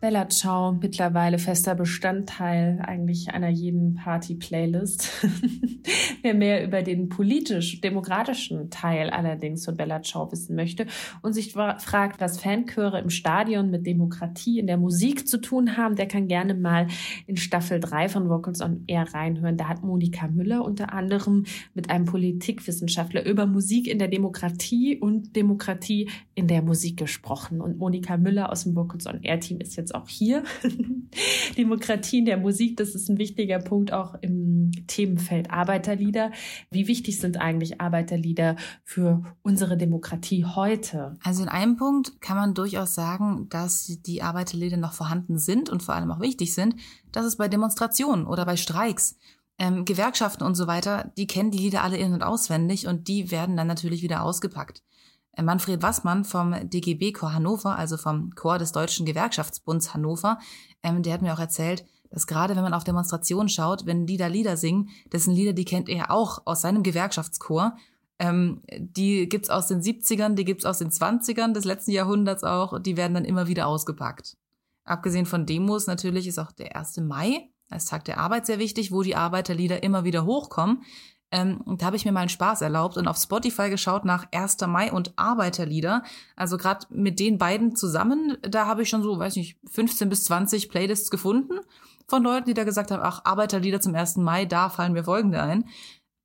Bella 0.01 0.29
Ciao 0.29 0.71
mittlerweile 0.71 1.39
fester 1.39 1.75
Bestandteil 1.75 2.79
eigentlich 2.81 3.31
einer 3.31 3.49
jeden 3.49 3.95
Party-Playlist. 3.95 5.09
Wer 6.21 6.33
mehr 6.33 6.65
über 6.65 6.83
den 6.83 7.09
politisch-demokratischen 7.09 8.69
Teil 8.69 9.09
allerdings 9.09 9.65
von 9.65 9.75
Bella 9.75 10.01
Ciao 10.01 10.31
wissen 10.31 10.55
möchte 10.55 10.85
und 11.21 11.33
sich 11.33 11.51
fragt, 11.51 12.21
was 12.21 12.39
Fanchöre 12.39 12.99
im 13.01 13.09
Stadion 13.09 13.71
mit 13.71 13.85
Demokratie 13.85 14.59
in 14.59 14.67
der 14.67 14.77
Musik 14.77 15.27
zu 15.27 15.41
tun 15.41 15.75
haben, 15.75 15.97
der 15.97 16.07
kann 16.07 16.29
gerne 16.29 16.53
mal 16.53 16.87
in 17.27 17.35
Staffel 17.35 17.81
3 17.81 18.07
von 18.07 18.29
Vocals 18.29 18.61
on 18.61 18.85
Air 18.87 19.13
reinhören. 19.13 19.57
Da 19.57 19.67
hat 19.67 19.83
Monika 19.83 20.29
Müller 20.29 20.63
unter 20.63 20.93
anderem 20.93 21.43
mit 21.73 21.89
einem 21.89 22.05
Politikwissenschaftler 22.05 23.25
über 23.25 23.45
Musik 23.45 23.85
in 23.85 23.99
der 23.99 24.07
Demokratie 24.07 24.97
und 24.97 25.35
Demokratie 25.35 26.09
in 26.35 26.47
der 26.47 26.61
Musik 26.61 26.95
gesprochen. 26.95 27.59
Und 27.59 27.77
Monika 27.77 28.15
Müller 28.15 28.49
aus 28.49 28.63
dem 28.63 28.75
Vocals 28.75 29.05
on 29.05 29.23
Air 29.23 29.41
Team 29.41 29.59
ist 29.59 29.75
jetzt 29.75 29.88
jetzt 29.89 29.95
auch 29.95 30.07
hier. 30.07 30.43
Demokratie 31.57 32.19
in 32.19 32.25
der 32.25 32.37
Musik, 32.37 32.77
das 32.77 32.95
ist 32.95 33.09
ein 33.09 33.17
wichtiger 33.17 33.59
Punkt 33.59 33.91
auch 33.91 34.15
im 34.21 34.71
Themenfeld 34.87 35.51
Arbeiterlieder. 35.51 36.31
Wie 36.71 36.87
wichtig 36.87 37.19
sind 37.19 37.37
eigentlich 37.37 37.81
Arbeiterlieder 37.81 38.55
für 38.83 39.23
unsere 39.41 39.77
Demokratie 39.77 40.45
heute? 40.45 41.17
Also 41.23 41.43
in 41.43 41.49
einem 41.49 41.75
Punkt 41.77 42.21
kann 42.21 42.37
man 42.37 42.53
durchaus 42.53 42.95
sagen, 42.95 43.47
dass 43.49 43.99
die 44.05 44.21
Arbeiterlieder 44.21 44.77
noch 44.77 44.93
vorhanden 44.93 45.37
sind 45.37 45.69
und 45.69 45.83
vor 45.83 45.95
allem 45.95 46.11
auch 46.11 46.19
wichtig 46.19 46.53
sind. 46.53 46.75
Das 47.11 47.25
ist 47.25 47.37
bei 47.37 47.47
Demonstrationen 47.47 48.25
oder 48.25 48.45
bei 48.45 48.55
Streiks. 48.55 49.17
Ähm, 49.57 49.83
Gewerkschaften 49.83 50.45
und 50.45 50.55
so 50.55 50.67
weiter, 50.67 51.11
die 51.17 51.27
kennen 51.27 51.51
die 51.51 51.57
Lieder 51.57 51.83
alle 51.83 51.97
in- 51.97 52.13
und 52.13 52.23
auswendig 52.23 52.87
und 52.87 53.09
die 53.09 53.29
werden 53.29 53.57
dann 53.57 53.67
natürlich 53.67 54.01
wieder 54.01 54.23
ausgepackt. 54.23 54.83
Manfred 55.41 55.81
Wassmann 55.81 56.25
vom 56.25 56.55
DGB 56.69 57.13
Chor 57.13 57.33
Hannover, 57.33 57.77
also 57.77 57.97
vom 57.97 58.35
Chor 58.35 58.57
des 58.57 58.71
Deutschen 58.71 59.05
Gewerkschaftsbunds 59.05 59.93
Hannover, 59.93 60.39
ähm, 60.83 61.03
der 61.03 61.13
hat 61.13 61.21
mir 61.21 61.33
auch 61.33 61.39
erzählt, 61.39 61.85
dass 62.09 62.27
gerade 62.27 62.55
wenn 62.55 62.63
man 62.63 62.73
auf 62.73 62.83
Demonstrationen 62.83 63.49
schaut, 63.49 63.85
wenn 63.85 64.05
die 64.05 64.17
da 64.17 64.27
Lieder 64.27 64.57
singen, 64.57 64.89
das 65.09 65.25
sind 65.25 65.35
Lieder, 65.35 65.53
die 65.53 65.65
kennt 65.65 65.89
er 65.89 66.11
auch 66.11 66.41
aus 66.45 66.61
seinem 66.61 66.83
Gewerkschaftschor. 66.83 67.77
Ähm, 68.17 68.61
die 68.77 69.29
gibt's 69.29 69.49
aus 69.49 69.67
den 69.67 69.81
70ern, 69.81 70.33
die 70.33 70.45
gibt's 70.45 70.65
aus 70.65 70.79
den 70.79 70.89
20ern 70.89 71.53
des 71.53 71.65
letzten 71.65 71.91
Jahrhunderts 71.91 72.43
auch, 72.43 72.79
die 72.79 72.97
werden 72.97 73.13
dann 73.13 73.25
immer 73.25 73.47
wieder 73.47 73.67
ausgepackt. 73.67 74.35
Abgesehen 74.83 75.25
von 75.25 75.45
Demos 75.45 75.87
natürlich 75.87 76.27
ist 76.27 76.39
auch 76.39 76.51
der 76.51 76.75
1. 76.75 76.97
Mai 76.97 77.49
als 77.69 77.85
Tag 77.85 78.05
der 78.05 78.17
Arbeit 78.17 78.45
sehr 78.45 78.59
wichtig, 78.59 78.91
wo 78.91 79.03
die 79.03 79.15
Arbeiterlieder 79.15 79.83
immer 79.83 80.03
wieder 80.03 80.25
hochkommen. 80.25 80.81
Ähm, 81.31 81.61
da 81.77 81.85
habe 81.85 81.95
ich 81.95 82.05
mir 82.05 82.11
mal 82.11 82.21
einen 82.21 82.29
Spaß 82.29 82.61
erlaubt 82.61 82.97
und 82.97 83.07
auf 83.07 83.17
Spotify 83.17 83.69
geschaut 83.69 84.03
nach 84.03 84.25
1. 84.31 84.57
Mai 84.67 84.91
und 84.91 85.13
Arbeiterlieder. 85.15 86.03
Also 86.35 86.57
gerade 86.57 86.87
mit 86.89 87.19
den 87.19 87.37
beiden 87.37 87.75
zusammen, 87.75 88.37
da 88.41 88.65
habe 88.65 88.81
ich 88.81 88.89
schon 88.89 89.03
so, 89.03 89.19
weiß 89.19 89.35
nicht, 89.35 89.57
15 89.69 90.09
bis 90.09 90.23
20 90.23 90.69
Playlists 90.69 91.11
gefunden 91.11 91.59
von 92.07 92.23
Leuten, 92.23 92.47
die 92.47 92.55
da 92.55 92.63
gesagt 92.63 92.89
haben, 92.91 93.03
ach, 93.03 93.21
Arbeiterlieder 93.23 93.79
zum 93.79 93.93
1. 93.93 94.17
Mai, 94.17 94.45
da 94.45 94.69
fallen 94.69 94.93
mir 94.93 95.03
folgende 95.03 95.41
ein. 95.41 95.65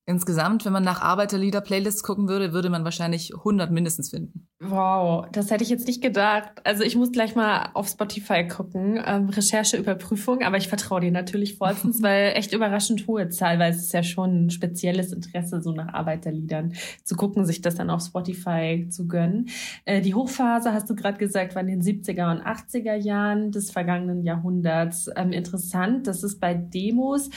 Insgesamt, 0.07 0.67
wenn 0.67 0.73
man 0.75 0.85
nach 0.85 1.01
Arbeiterlieder-Playlists 1.01 2.03
gucken 2.03 2.29
würde, 2.29 2.53
würde 2.53 2.69
man 2.69 2.85
wahrscheinlich 2.85 3.35
100 3.35 3.71
mindestens 3.71 4.11
finden. 4.11 4.49
Wow, 4.61 5.27
das 5.33 5.51
hätte 5.51 5.64
ich 5.64 5.71
jetzt 5.71 5.87
nicht 5.87 6.03
gedacht. 6.03 6.51
Also 6.64 6.85
ich 6.85 6.95
muss 6.95 7.11
gleich 7.11 7.35
mal 7.35 7.71
auf 7.73 7.88
Spotify 7.88 8.47
gucken, 8.47 9.03
ähm, 9.03 9.31
Rechercheüberprüfung, 9.31 10.43
aber 10.43 10.59
ich 10.59 10.69
vertraue 10.69 11.01
dir 11.01 11.11
natürlich 11.11 11.57
vollstens, 11.57 12.03
weil 12.03 12.33
echt 12.35 12.53
überraschend 12.53 13.07
hohe 13.07 13.31
Zahl, 13.31 13.59
weil 13.59 13.71
es 13.71 13.79
ist 13.79 13.95
ja 13.95 14.03
schon 14.03 14.47
ein 14.47 14.51
spezielles 14.51 15.11
Interesse, 15.11 15.62
so 15.62 15.73
nach 15.73 15.95
Arbeiterliedern 15.95 16.75
zu 17.03 17.17
gucken, 17.17 17.47
sich 17.47 17.62
das 17.62 17.75
dann 17.75 17.88
auf 17.88 18.03
Spotify 18.03 18.87
zu 18.90 19.09
gönnen. 19.09 19.49
Äh, 19.87 20.03
die 20.03 20.14
Hochphase, 20.14 20.75
hast 20.75 20.90
du 20.90 20.95
gerade 20.95 21.17
gesagt, 21.17 21.55
war 21.55 21.62
in 21.62 21.69
den 21.69 21.83
70er 21.83 22.31
und 22.31 22.43
80er 22.43 22.95
Jahren 22.95 23.53
des 23.53 23.71
vergangenen 23.71 24.23
Jahrhunderts. 24.23 25.09
Ähm, 25.17 25.33
interessant, 25.33 26.07
das 26.07 26.23
ist 26.23 26.40
bei 26.40 26.53
Demos 26.53 27.31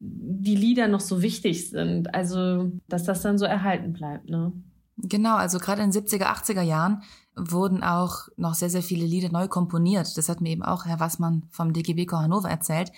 die 0.00 0.56
Lieder 0.56 0.88
noch 0.88 1.00
so 1.00 1.22
wichtig 1.22 1.70
sind. 1.70 2.14
Also, 2.14 2.72
dass 2.88 3.04
das 3.04 3.22
dann 3.22 3.38
so 3.38 3.44
erhalten 3.44 3.92
bleibt, 3.92 4.28
ne? 4.28 4.52
Genau, 5.00 5.36
also 5.36 5.58
gerade 5.58 5.82
in 5.82 5.92
den 5.92 6.04
70er, 6.04 6.24
80er 6.24 6.62
Jahren 6.62 7.02
wurden 7.36 7.84
auch 7.84 8.28
noch 8.36 8.54
sehr, 8.54 8.68
sehr 8.68 8.82
viele 8.82 9.06
Lieder 9.06 9.30
neu 9.30 9.46
komponiert. 9.46 10.16
Das 10.16 10.28
hat 10.28 10.40
mir 10.40 10.50
eben 10.50 10.64
auch 10.64 10.86
Herr 10.86 10.98
Wassmann 10.98 11.46
vom 11.50 11.72
DGB 11.72 12.06
Chor 12.06 12.22
Hannover 12.22 12.50
erzählt. 12.50 12.90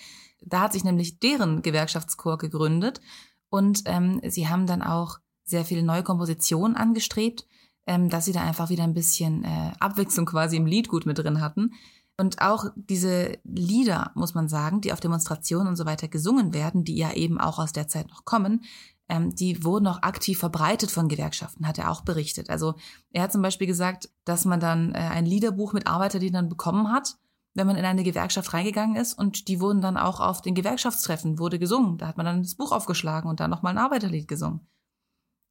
Da 0.43 0.61
hat 0.61 0.73
sich 0.73 0.83
nämlich 0.83 1.19
deren 1.19 1.61
Gewerkschaftschor 1.61 2.39
gegründet 2.39 3.01
und 3.49 3.83
ähm, 3.85 4.19
sie 4.27 4.47
haben 4.47 4.65
dann 4.65 4.81
auch 4.81 5.19
sehr 5.43 5.63
viele 5.63 5.83
neue 5.83 6.01
Kompositionen 6.01 6.75
angestrebt, 6.75 7.45
ähm, 7.85 8.09
dass 8.09 8.25
sie 8.25 8.33
da 8.33 8.41
einfach 8.41 8.69
wieder 8.69 8.83
ein 8.83 8.95
bisschen 8.95 9.43
äh, 9.43 9.71
Abwechslung 9.79 10.25
quasi 10.25 10.57
im 10.57 10.65
Liedgut 10.65 11.05
mit 11.05 11.19
drin 11.19 11.41
hatten. 11.41 11.73
Und 12.21 12.39
auch 12.39 12.65
diese 12.75 13.39
Lieder, 13.43 14.11
muss 14.13 14.35
man 14.35 14.47
sagen, 14.47 14.79
die 14.79 14.93
auf 14.93 14.99
Demonstrationen 14.99 15.67
und 15.67 15.75
so 15.75 15.87
weiter 15.87 16.07
gesungen 16.07 16.53
werden, 16.53 16.83
die 16.83 16.95
ja 16.95 17.11
eben 17.13 17.39
auch 17.39 17.57
aus 17.57 17.73
der 17.73 17.87
Zeit 17.87 18.09
noch 18.09 18.25
kommen, 18.25 18.63
ähm, 19.09 19.33
die 19.33 19.63
wurden 19.63 19.87
auch 19.87 20.03
aktiv 20.03 20.37
verbreitet 20.37 20.91
von 20.91 21.09
Gewerkschaften, 21.09 21.67
hat 21.67 21.79
er 21.79 21.89
auch 21.89 22.01
berichtet. 22.01 22.51
Also 22.51 22.75
er 23.09 23.23
hat 23.23 23.31
zum 23.31 23.41
Beispiel 23.41 23.65
gesagt, 23.65 24.11
dass 24.23 24.45
man 24.45 24.59
dann 24.59 24.93
äh, 24.93 24.99
ein 24.99 25.25
Liederbuch 25.25 25.73
mit 25.73 25.87
Arbeiterliedern 25.87 26.47
bekommen 26.47 26.91
hat, 26.91 27.15
wenn 27.55 27.65
man 27.65 27.75
in 27.75 27.85
eine 27.85 28.03
Gewerkschaft 28.03 28.53
reingegangen 28.53 28.97
ist 28.97 29.15
und 29.15 29.47
die 29.47 29.59
wurden 29.59 29.81
dann 29.81 29.97
auch 29.97 30.19
auf 30.19 30.43
den 30.43 30.53
Gewerkschaftstreffen, 30.53 31.39
wurde 31.39 31.57
gesungen. 31.57 31.97
Da 31.97 32.05
hat 32.05 32.17
man 32.17 32.27
dann 32.27 32.43
das 32.43 32.53
Buch 32.53 32.71
aufgeschlagen 32.71 33.31
und 33.31 33.39
dann 33.39 33.49
nochmal 33.49 33.73
ein 33.73 33.83
Arbeiterlied 33.83 34.27
gesungen. 34.27 34.67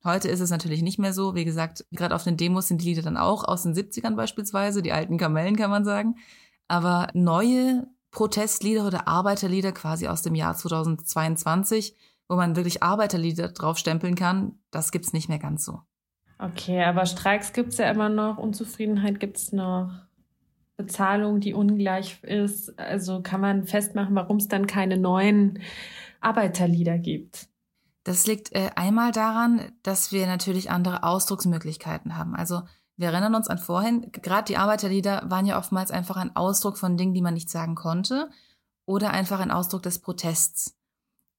Heute 0.05 0.29
ist 0.29 0.41
es 0.41 0.51
natürlich 0.51 0.83
nicht 0.83 1.01
mehr 1.01 1.13
so. 1.13 1.35
Wie 1.35 1.45
gesagt, 1.45 1.85
gerade 1.91 2.15
auf 2.15 2.23
den 2.23 2.37
Demos 2.37 2.69
sind 2.69 2.81
die 2.81 2.87
Lieder 2.87 3.03
dann 3.03 3.17
auch 3.17 3.43
aus 3.43 3.65
den 3.65 3.75
70ern 3.75 4.15
beispielsweise, 4.15 4.83
die 4.83 4.93
alten 4.93 5.19
Kamellen 5.19 5.57
kann 5.57 5.71
man 5.71 5.85
sagen. 5.85 6.15
Aber 6.71 7.09
neue 7.15 7.89
Protestlieder 8.13 8.87
oder 8.87 9.09
Arbeiterlieder 9.09 9.73
quasi 9.73 10.07
aus 10.07 10.23
dem 10.23 10.37
Jahr 10.37 10.55
2022, 10.55 11.97
wo 12.29 12.37
man 12.37 12.55
wirklich 12.55 12.81
Arbeiterlieder 12.81 13.49
draufstempeln 13.49 14.15
kann, 14.15 14.53
das 14.71 14.93
gibt's 14.93 15.13
nicht 15.13 15.29
mehr 15.29 15.41
ganz 15.41 15.65
so. 15.65 15.81
Okay, 16.39 16.85
aber 16.85 17.07
Streiks 17.07 17.53
gibt's 17.53 17.79
ja 17.79 17.91
immer 17.91 18.09
noch, 18.09 18.39
Unzufriedenheit 18.39 19.19
gibt's 19.19 19.51
noch, 19.51 19.91
Bezahlung, 20.77 21.41
die 21.41 21.55
ungleich 21.55 22.23
ist. 22.23 22.79
Also 22.79 23.21
kann 23.21 23.41
man 23.41 23.67
festmachen, 23.67 24.15
warum 24.15 24.37
es 24.37 24.47
dann 24.47 24.69
keine 24.69 24.97
neuen 24.97 25.59
Arbeiterlieder 26.21 26.99
gibt. 26.99 27.49
Das 28.05 28.29
liegt 28.29 28.55
äh, 28.55 28.71
einmal 28.77 29.11
daran, 29.11 29.73
dass 29.83 30.13
wir 30.13 30.29
natürlich 30.29 30.71
andere 30.71 31.03
Ausdrucksmöglichkeiten 31.03 32.17
haben. 32.17 32.37
Also 32.37 32.63
wir 33.01 33.09
erinnern 33.09 33.35
uns 33.35 33.49
an 33.49 33.57
vorhin, 33.57 34.13
gerade 34.13 34.45
die 34.45 34.59
Arbeiterlieder 34.59 35.23
waren 35.25 35.47
ja 35.47 35.57
oftmals 35.57 35.91
einfach 35.91 36.17
ein 36.17 36.37
Ausdruck 36.37 36.77
von 36.77 36.99
Dingen, 36.99 37.15
die 37.15 37.23
man 37.23 37.33
nicht 37.33 37.49
sagen 37.49 37.75
konnte 37.75 38.29
oder 38.85 39.11
einfach 39.11 39.41
ein 39.41 39.51
Ausdruck 39.51 39.83
des 39.83 40.01
Protests. 40.01 40.77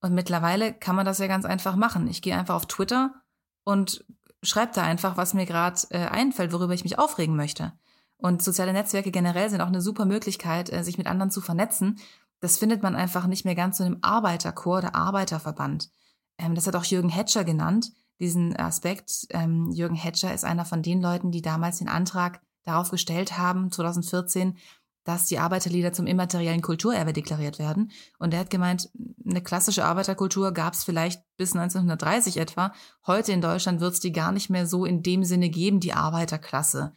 Und 0.00 0.12
mittlerweile 0.12 0.72
kann 0.72 0.96
man 0.96 1.06
das 1.06 1.18
ja 1.18 1.28
ganz 1.28 1.44
einfach 1.44 1.76
machen. 1.76 2.08
Ich 2.08 2.20
gehe 2.20 2.36
einfach 2.36 2.56
auf 2.56 2.66
Twitter 2.66 3.14
und 3.62 4.04
schreibe 4.42 4.72
da 4.74 4.82
einfach, 4.82 5.16
was 5.16 5.34
mir 5.34 5.46
gerade 5.46 5.80
äh, 5.90 5.98
einfällt, 5.98 6.52
worüber 6.52 6.74
ich 6.74 6.82
mich 6.82 6.98
aufregen 6.98 7.36
möchte. 7.36 7.72
Und 8.16 8.42
soziale 8.42 8.72
Netzwerke 8.72 9.12
generell 9.12 9.48
sind 9.48 9.60
auch 9.60 9.68
eine 9.68 9.82
super 9.82 10.04
Möglichkeit, 10.04 10.72
äh, 10.72 10.82
sich 10.82 10.98
mit 10.98 11.06
anderen 11.06 11.30
zu 11.30 11.40
vernetzen. 11.40 12.00
Das 12.40 12.58
findet 12.58 12.82
man 12.82 12.96
einfach 12.96 13.28
nicht 13.28 13.44
mehr 13.44 13.54
ganz 13.54 13.78
so 13.78 13.84
im 13.84 13.98
Arbeiterchor 14.02 14.78
oder 14.78 14.96
Arbeiterverband. 14.96 15.92
Ähm, 16.38 16.56
das 16.56 16.66
hat 16.66 16.74
auch 16.74 16.84
Jürgen 16.84 17.08
Hetscher 17.08 17.44
genannt 17.44 17.92
diesen 18.22 18.56
Aspekt. 18.56 19.26
Ähm, 19.30 19.70
Jürgen 19.72 19.96
Hetscher 19.96 20.32
ist 20.32 20.44
einer 20.44 20.64
von 20.64 20.80
den 20.80 21.02
Leuten, 21.02 21.32
die 21.32 21.42
damals 21.42 21.78
den 21.78 21.88
Antrag 21.88 22.40
darauf 22.64 22.90
gestellt 22.90 23.36
haben, 23.36 23.70
2014, 23.70 24.56
dass 25.04 25.26
die 25.26 25.40
Arbeiterlieder 25.40 25.92
zum 25.92 26.06
immateriellen 26.06 26.62
Kulturerbe 26.62 27.12
deklariert 27.12 27.58
werden. 27.58 27.90
Und 28.20 28.32
er 28.32 28.40
hat 28.40 28.50
gemeint, 28.50 28.88
eine 29.28 29.42
klassische 29.42 29.84
Arbeiterkultur 29.84 30.52
gab 30.52 30.74
es 30.74 30.84
vielleicht 30.84 31.20
bis 31.36 31.56
1930 31.56 32.36
etwa. 32.36 32.72
Heute 33.06 33.32
in 33.32 33.40
Deutschland 33.40 33.80
wird 33.80 33.94
es 33.94 34.00
die 34.00 34.12
gar 34.12 34.30
nicht 34.30 34.48
mehr 34.48 34.68
so 34.68 34.84
in 34.84 35.02
dem 35.02 35.24
Sinne 35.24 35.50
geben, 35.50 35.80
die 35.80 35.92
Arbeiterklasse, 35.92 36.94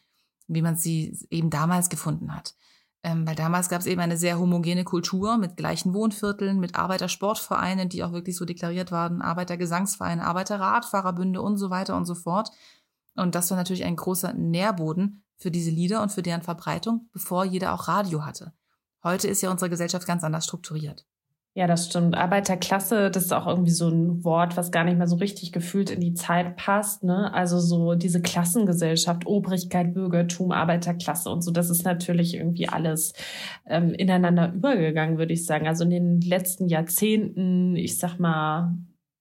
wie 0.47 0.61
man 0.61 0.77
sie 0.77 1.17
eben 1.31 1.49
damals 1.49 1.89
gefunden 1.89 2.35
hat. 2.35 2.53
Ähm, 3.05 3.27
weil 3.27 3.35
damals 3.35 3.69
gab 3.69 3.81
es 3.81 3.85
eben 3.85 4.01
eine 4.01 4.17
sehr 4.17 4.39
homogene 4.39 4.83
Kultur 4.83 5.37
mit 5.37 5.57
gleichen 5.57 5.93
Wohnvierteln, 5.93 6.59
mit 6.59 6.73
Arbeitersportvereinen, 6.73 7.87
die 7.87 8.03
auch 8.03 8.13
wirklich 8.13 8.35
so 8.35 8.45
deklariert 8.45 8.91
waren, 8.91 9.21
Arbeitergesangsvereine, 9.21 10.25
Arbeiterradfahrerbünde 10.25 11.39
und 11.39 11.57
so 11.57 11.69
weiter 11.69 11.95
und 11.95 12.05
so 12.05 12.15
fort. 12.15 12.49
Und 13.15 13.35
das 13.35 13.51
war 13.51 13.57
natürlich 13.57 13.85
ein 13.85 13.95
großer 13.95 14.33
Nährboden 14.33 15.23
für 15.37 15.51
diese 15.51 15.69
Lieder 15.69 16.01
und 16.01 16.13
für 16.13 16.23
deren 16.23 16.41
Verbreitung, 16.41 17.07
bevor 17.13 17.45
jeder 17.45 17.75
auch 17.75 17.87
Radio 17.87 18.25
hatte. 18.25 18.53
Heute 19.03 19.27
ist 19.27 19.43
ja 19.43 19.51
unsere 19.51 19.69
Gesellschaft 19.69 20.07
ganz 20.07 20.23
anders 20.23 20.45
strukturiert. 20.45 21.05
Ja, 21.57 21.67
das 21.67 21.85
stimmt. 21.85 22.17
Arbeiterklasse, 22.17 23.09
das 23.09 23.23
ist 23.23 23.31
auch 23.31 23.47
irgendwie 23.47 23.71
so 23.71 23.87
ein 23.87 24.25
Wort, 24.25 24.57
was 24.57 24.71
gar 24.71 24.83
nicht 24.83 24.97
mehr 24.97 25.07
so 25.07 25.15
richtig 25.15 25.53
gefühlt 25.53 25.89
in 25.89 26.01
die 26.01 26.13
Zeit 26.13 26.57
passt. 26.57 27.05
Ne? 27.05 27.33
Also 27.33 27.59
so 27.59 27.95
diese 27.95 28.21
Klassengesellschaft, 28.21 29.25
Obrigkeit, 29.25 29.93
Bürgertum, 29.93 30.51
Arbeiterklasse 30.51 31.29
und 31.29 31.43
so, 31.43 31.51
das 31.51 31.69
ist 31.69 31.85
natürlich 31.85 32.35
irgendwie 32.35 32.67
alles 32.67 33.13
ähm, 33.67 33.93
ineinander 33.93 34.51
übergegangen, 34.53 35.17
würde 35.17 35.31
ich 35.31 35.45
sagen. 35.45 35.65
Also 35.65 35.85
in 35.85 35.91
den 35.91 36.19
letzten 36.19 36.67
Jahrzehnten, 36.67 37.77
ich 37.77 37.97
sag 37.97 38.19
mal, 38.19 38.75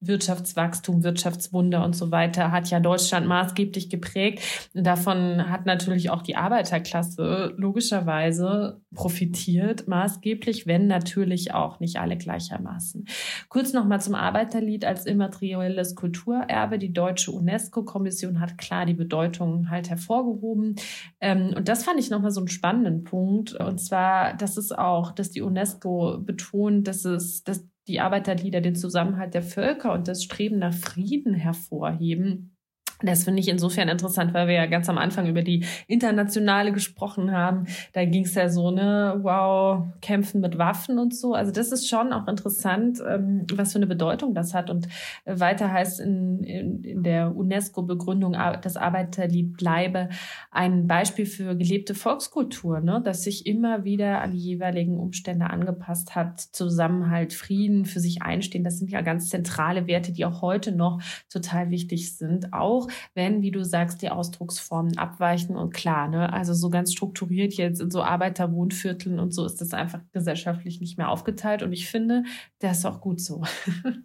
Wirtschaftswachstum, 0.07 1.03
Wirtschaftswunder 1.03 1.85
und 1.85 1.95
so 1.97 2.11
weiter 2.11 2.53
hat 2.53 2.71
ja 2.71 2.81
Deutschland 2.81 3.27
maßgeblich 3.27 3.91
geprägt. 3.91 4.43
Davon 4.75 5.51
hat 5.51 5.67
natürlich 5.67 6.11
auch 6.11 6.23
die 6.23 6.37
Arbeiterklasse 6.37 7.55
logischerweise 7.57 8.81
profitiert, 8.95 9.89
maßgeblich, 9.89 10.67
wenn 10.67 10.87
natürlich 10.87 11.55
auch 11.55 11.81
nicht 11.81 11.99
alle 11.99 12.17
gleichermaßen. 12.17 13.07
Kurz 13.49 13.73
nochmal 13.73 14.01
zum 14.01 14.15
Arbeiterlied 14.15 14.85
als 14.85 15.07
immaterielles 15.07 15.95
Kulturerbe. 15.95 16.79
Die 16.79 16.93
deutsche 16.93 17.33
UNESCO-Kommission 17.33 18.41
hat 18.41 18.59
klar 18.59 18.87
die 18.87 18.95
Bedeutung 18.95 19.71
halt 19.71 19.91
hervorgehoben. 19.91 20.77
Ähm, 21.21 21.53
und 21.57 21.69
das 21.69 21.85
fand 21.85 22.01
ich 22.01 22.11
nochmal 22.11 22.31
so 22.31 22.41
einen 22.41 22.49
spannenden 22.49 23.05
Punkt. 23.05 23.55
Und 23.55 23.79
zwar, 23.79 24.35
dass 24.35 24.57
es 24.57 24.73
auch, 24.73 25.13
dass 25.13 25.31
die 25.31 25.43
UNESCO 25.43 26.19
betont, 26.19 26.89
dass 26.89 27.05
es, 27.05 27.45
dass 27.45 27.67
die 27.89 28.01
Arbeiterlieder 28.01 28.61
den 28.61 28.77
Zusammenhalt 28.77 29.35
der 29.35 29.43
Völker 29.43 29.93
und 29.93 30.09
das 30.09 30.23
Streben 30.23 30.59
nach 30.59 30.75
Frieden 30.75 31.35
hervorheben. 31.35 32.54
Das 33.03 33.25
finde 33.25 33.41
ich 33.41 33.49
insofern 33.49 33.89
interessant, 33.89 34.33
weil 34.35 34.47
wir 34.47 34.55
ja 34.55 34.67
ganz 34.67 34.89
am 34.89 34.99
Anfang 34.99 35.27
über 35.27 35.43
die 35.43 35.65
internationale 35.89 36.73
gesprochen 36.73 37.33
haben. 37.33 37.67
Da 37.93 38.05
ging 38.05 38.25
es 38.25 38.35
ja 38.35 38.49
so, 38.49 38.71
ne, 38.71 39.19
wow, 39.23 39.87
kämpfen 40.01 40.41
mit 40.41 40.59
Waffen 40.59 40.99
und 40.99 41.15
so. 41.15 41.35
Also 41.35 41.51
das 41.51 41.73
ist 41.73 41.89
schon 41.89 42.13
auch 42.13 42.29
interessant, 42.29 43.01
ähm, 43.07 43.47
was 43.53 43.73
für 43.73 43.79
eine 43.79 43.87
Bedeutung 43.87 44.35
das 44.35 44.55
hat. 44.55 44.71
Und 44.71 44.89
weiter 45.25 45.73
heißt 45.73 46.01
in, 46.01 46.45
in, 46.45 46.85
in 46.85 47.03
der 47.03 47.35
UNESCO-Begründung, 47.37 48.37
das 48.63 48.77
Arbeiterlied 48.77 49.57
bleibe 49.57 50.09
ein 50.51 50.87
Beispiel 50.87 51.27
für 51.27 51.57
gelebte 51.57 51.95
Volkskultur, 51.95 52.81
ne, 52.81 53.03
das 53.05 53.25
sich 53.25 53.47
immer 53.47 53.85
wieder 53.85 54.23
an 54.23 54.31
die 54.31 54.39
jeweiligen 54.39 54.99
Umstände 54.99 55.51
angepasst 55.51 56.15
hat. 56.15 56.41
Zusammenhalt, 56.41 57.35
Frieden, 57.35 57.85
für 57.85 58.01
sich 58.01 58.23
einstehen, 58.23 58.65
das 58.65 58.79
sind 58.79 58.91
ja 58.91 59.01
ganz 59.01 59.29
zentrale 59.29 59.87
Werte, 59.87 60.13
die 60.13 60.25
auch 60.25 60.43
heute 60.43 60.73
noch 60.73 61.03
total 61.29 61.71
wichtig 61.71 62.17
sind. 62.17 62.53
Auch 62.53 62.84
wenn, 63.15 63.43
wie 63.43 63.51
du 63.51 63.65
sagst, 63.65 64.03
die 64.03 64.11
Ausdrucksformen 64.11 64.99
abweichen 64.99 65.57
und 65.57 65.73
klar, 65.75 66.09
ne, 66.09 66.33
also 66.33 66.55
so 66.55 66.71
ganz 66.71 66.93
strukturiert 66.93 67.55
jetzt 67.55 67.81
in 67.81 67.91
so 67.91 68.03
Arbeiterwohnvierteln 68.03 69.19
und 69.19 69.33
so 69.33 69.45
ist 69.45 69.61
das 69.61 69.73
einfach 69.73 70.01
gesellschaftlich 70.13 70.81
nicht 70.81 70.99
mehr 70.99 71.09
aufgeteilt 71.09 71.63
und 71.63 71.73
ich 71.73 71.89
finde, 71.89 72.25
das 72.59 72.79
ist 72.79 72.85
auch 72.87 73.01
gut 73.01 73.21
so. 73.21 73.43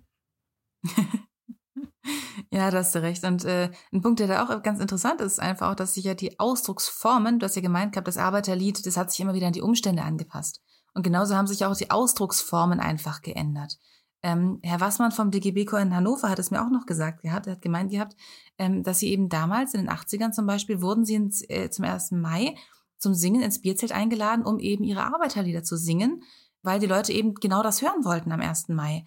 Ja, 2.52 2.72
da 2.72 2.80
hast 2.80 2.96
du 2.96 3.02
recht. 3.02 3.24
Und 3.26 3.46
äh, 3.46 3.70
ein 3.92 4.02
Punkt, 4.02 4.20
der 4.20 4.28
da 4.28 4.44
auch 4.44 4.64
ganz 4.64 4.80
interessant 4.80 5.22
ist, 5.22 5.34
ist 5.34 5.40
einfach 5.40 5.72
auch, 5.72 5.76
dass 5.76 5.94
sich 5.94 6.06
ja 6.06 6.16
die 6.16 6.40
Ausdrucksformen, 6.40 7.40
du 7.40 7.46
hast 7.46 7.56
ja 7.56 7.62
gemeint 7.62 7.94
gehabt, 7.94 8.08
das 8.08 8.18
Arbeiterlied, 8.18 8.86
das 8.86 8.98
hat 8.98 9.12
sich 9.12 9.20
immer 9.20 9.34
wieder 9.34 9.48
an 9.48 9.54
die 9.54 9.62
Umstände 9.62 10.02
angepasst. 10.02 10.62
Und 10.94 11.04
genauso 11.04 11.36
haben 11.36 11.48
sich 11.48 11.66
auch 11.66 11.76
die 11.76 11.92
Ausdrucksformen 11.92 12.80
einfach 12.80 13.22
geändert. 13.22 13.78
Ähm, 14.22 14.60
Herr 14.64 14.82
Wassmann 14.82 15.12
vom 15.12 15.32
DGB 15.32 15.66
in 15.78 15.96
Hannover 15.96 16.30
hat 16.30 16.40
es 16.40 16.52
mir 16.52 16.62
auch 16.62 16.70
noch 16.70 16.86
gesagt 16.86 17.22
gehabt. 17.22 17.48
Er 17.48 17.54
hat 17.54 17.62
gemeint 17.62 17.92
gehabt, 17.92 18.16
ähm, 18.58 18.84
dass 18.84 19.00
sie 19.00 19.10
eben 19.10 19.30
damals 19.30 19.74
in 19.74 19.82
den 19.82 19.90
80ern 19.90 20.34
zum 20.34 20.46
Beispiel 20.46 20.82
wurden 20.82 21.06
sie 21.06 21.16
ins, 21.16 21.42
äh, 21.50 21.70
zum 21.70 21.86
1. 21.86 22.12
Mai 22.12 22.56
zum 22.98 23.14
Singen 23.14 23.42
ins 23.42 23.62
Bierzelt 23.62 23.94
eingeladen, 23.94 24.46
um 24.46 24.60
eben 24.60 24.84
ihre 24.84 25.06
Arbeiterlieder 25.06 25.64
zu 25.64 25.78
singen, 25.78 26.24
weil 26.64 26.80
die 26.80 26.86
Leute 26.86 27.14
eben 27.14 27.34
genau 27.36 27.64
das 27.64 27.82
hören 27.82 28.04
wollten 28.04 28.32
am 28.34 28.42
1. 28.42 28.74
Mai. 28.74 29.06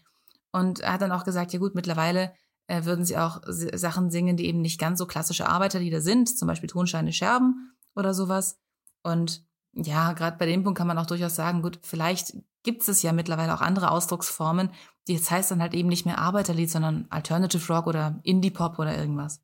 Und 0.51 0.81
er 0.81 0.95
hat 0.95 1.03
dann 1.03 1.13
auch 1.13 1.25
gesagt, 1.25 1.53
ja 1.53 1.59
gut, 1.59 1.75
mittlerweile 1.75 2.33
äh, 2.67 2.85
würden 2.85 3.05
sie 3.05 3.19
auch 3.19 3.41
Sachen 3.47 4.11
singen, 4.11 4.37
die 4.37 4.47
eben 4.47 4.61
nicht 4.61 4.81
ganz 4.81 4.99
so 4.99 5.07
klassische 5.07 5.49
Arbeiterlieder 5.49 6.01
sind, 6.01 6.39
zum 6.39 6.49
Beispiel 6.49 6.71
Tonscheine 6.71 7.13
Scherben 7.13 7.75
oder 7.95 8.15
sowas. 8.15 8.59
Und 9.03 9.45
ja, 9.73 10.13
gerade 10.13 10.37
bei 10.39 10.47
dem 10.47 10.65
Punkt 10.65 10.79
kann 10.79 10.87
man 10.87 10.99
auch 10.99 11.07
durchaus 11.07 11.35
sagen, 11.35 11.63
gut, 11.63 11.81
vielleicht 11.83 12.35
gibt 12.63 12.87
es 12.87 13.03
ja 13.03 13.13
mittlerweile 13.13 13.55
auch 13.55 13.61
andere 13.61 13.91
Ausdrucksformen. 13.91 14.71
Jetzt 15.09 15.31
heißt 15.31 15.51
dann 15.51 15.61
halt 15.61 15.75
eben 15.75 15.89
nicht 15.89 16.07
mehr 16.07 16.19
Arbeiterlied, 16.19 16.71
sondern 16.71 17.07
Alternative 17.11 17.73
Rock 17.73 17.87
oder 17.87 18.21
Indie 18.23 18.51
Pop 18.51 18.79
oder 18.79 18.97
irgendwas. 18.97 19.43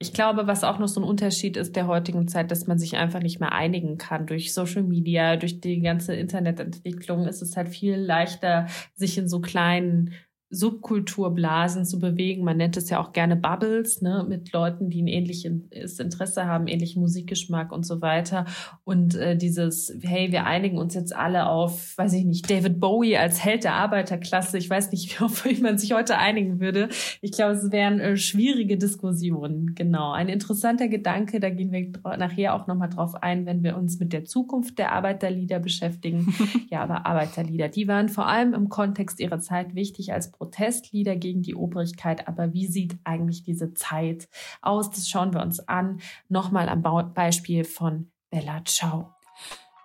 Ich 0.00 0.12
glaube, 0.12 0.46
was 0.46 0.64
auch 0.64 0.78
noch 0.78 0.88
so 0.88 1.00
ein 1.00 1.08
Unterschied 1.08 1.56
ist 1.56 1.76
der 1.76 1.86
heutigen 1.86 2.26
Zeit, 2.26 2.50
dass 2.50 2.66
man 2.66 2.78
sich 2.78 2.96
einfach 2.96 3.20
nicht 3.20 3.38
mehr 3.40 3.52
einigen 3.52 3.96
kann. 3.96 4.26
Durch 4.26 4.52
Social 4.52 4.82
Media, 4.82 5.36
durch 5.36 5.60
die 5.60 5.80
ganze 5.80 6.14
Internetentwicklung 6.14 7.26
ist 7.26 7.42
es 7.42 7.56
halt 7.56 7.68
viel 7.68 7.96
leichter, 7.96 8.66
sich 8.94 9.16
in 9.18 9.28
so 9.28 9.40
kleinen 9.40 10.12
Subkulturblasen 10.54 11.84
zu 11.84 11.98
bewegen. 11.98 12.44
Man 12.44 12.56
nennt 12.56 12.76
es 12.76 12.88
ja 12.90 13.00
auch 13.00 13.12
gerne 13.12 13.36
Bubbles, 13.36 14.02
ne, 14.02 14.24
mit 14.28 14.52
Leuten, 14.52 14.90
die 14.90 15.02
ein 15.02 15.08
ähnliches 15.08 15.98
Interesse 15.98 16.46
haben, 16.46 16.66
ähnlichen 16.66 17.02
Musikgeschmack 17.02 17.72
und 17.72 17.84
so 17.84 18.00
weiter. 18.00 18.46
Und 18.84 19.14
äh, 19.16 19.36
dieses, 19.36 19.96
hey, 20.02 20.32
wir 20.32 20.44
einigen 20.44 20.78
uns 20.78 20.94
jetzt 20.94 21.14
alle 21.14 21.46
auf, 21.46 21.96
weiß 21.98 22.12
ich 22.14 22.24
nicht, 22.24 22.48
David 22.50 22.80
Bowie 22.80 23.16
als 23.16 23.44
Held 23.44 23.64
der 23.64 23.74
Arbeiterklasse. 23.74 24.58
Ich 24.58 24.70
weiß 24.70 24.90
nicht, 24.92 25.20
auf 25.22 25.44
wen 25.44 25.62
man 25.62 25.78
sich 25.78 25.92
heute 25.92 26.18
einigen 26.18 26.60
würde. 26.60 26.88
Ich 27.20 27.32
glaube, 27.32 27.54
es 27.54 27.70
wären 27.72 28.00
äh, 28.00 28.16
schwierige 28.16 28.76
Diskussionen. 28.76 29.74
Genau. 29.74 30.12
Ein 30.12 30.28
interessanter 30.28 30.88
Gedanke, 30.88 31.40
da 31.40 31.50
gehen 31.50 31.72
wir 31.72 32.16
nachher 32.16 32.54
auch 32.54 32.66
nochmal 32.66 32.90
drauf 32.90 33.14
ein, 33.22 33.46
wenn 33.46 33.62
wir 33.62 33.76
uns 33.76 33.98
mit 33.98 34.12
der 34.12 34.24
Zukunft 34.24 34.78
der 34.78 34.92
Arbeiterlieder 34.92 35.58
beschäftigen. 35.58 36.34
ja, 36.70 36.82
aber 36.82 37.06
Arbeiterlieder, 37.06 37.68
die 37.68 37.88
waren 37.88 38.08
vor 38.08 38.26
allem 38.26 38.54
im 38.54 38.68
Kontext 38.68 39.20
ihrer 39.20 39.40
Zeit 39.40 39.74
wichtig 39.74 40.12
als 40.12 40.32
Protestlieder 40.44 41.16
gegen 41.16 41.42
die 41.42 41.54
Obrigkeit. 41.54 42.28
Aber 42.28 42.52
wie 42.52 42.66
sieht 42.66 42.98
eigentlich 43.04 43.42
diese 43.44 43.72
Zeit 43.72 44.28
aus? 44.60 44.90
Das 44.90 45.08
schauen 45.08 45.32
wir 45.32 45.40
uns 45.40 45.60
an. 45.68 46.00
Nochmal 46.28 46.68
am 46.68 46.82
Beispiel 47.14 47.64
von 47.64 48.10
Bella 48.30 48.62
Ciao. 48.66 49.14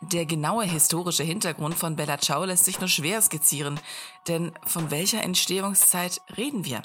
Der 0.02 0.26
genaue 0.26 0.66
historische 0.66 1.24
Hintergrund 1.24 1.76
von 1.76 1.96
Bella 1.96 2.18
Ciao 2.18 2.44
lässt 2.44 2.66
sich 2.66 2.80
nur 2.80 2.90
schwer 2.90 3.22
skizzieren. 3.22 3.80
Denn 4.28 4.52
von 4.66 4.92
welcher 4.92 5.24
Entstehungszeit 5.24 6.20
reden 6.36 6.66
wir? 6.66 6.82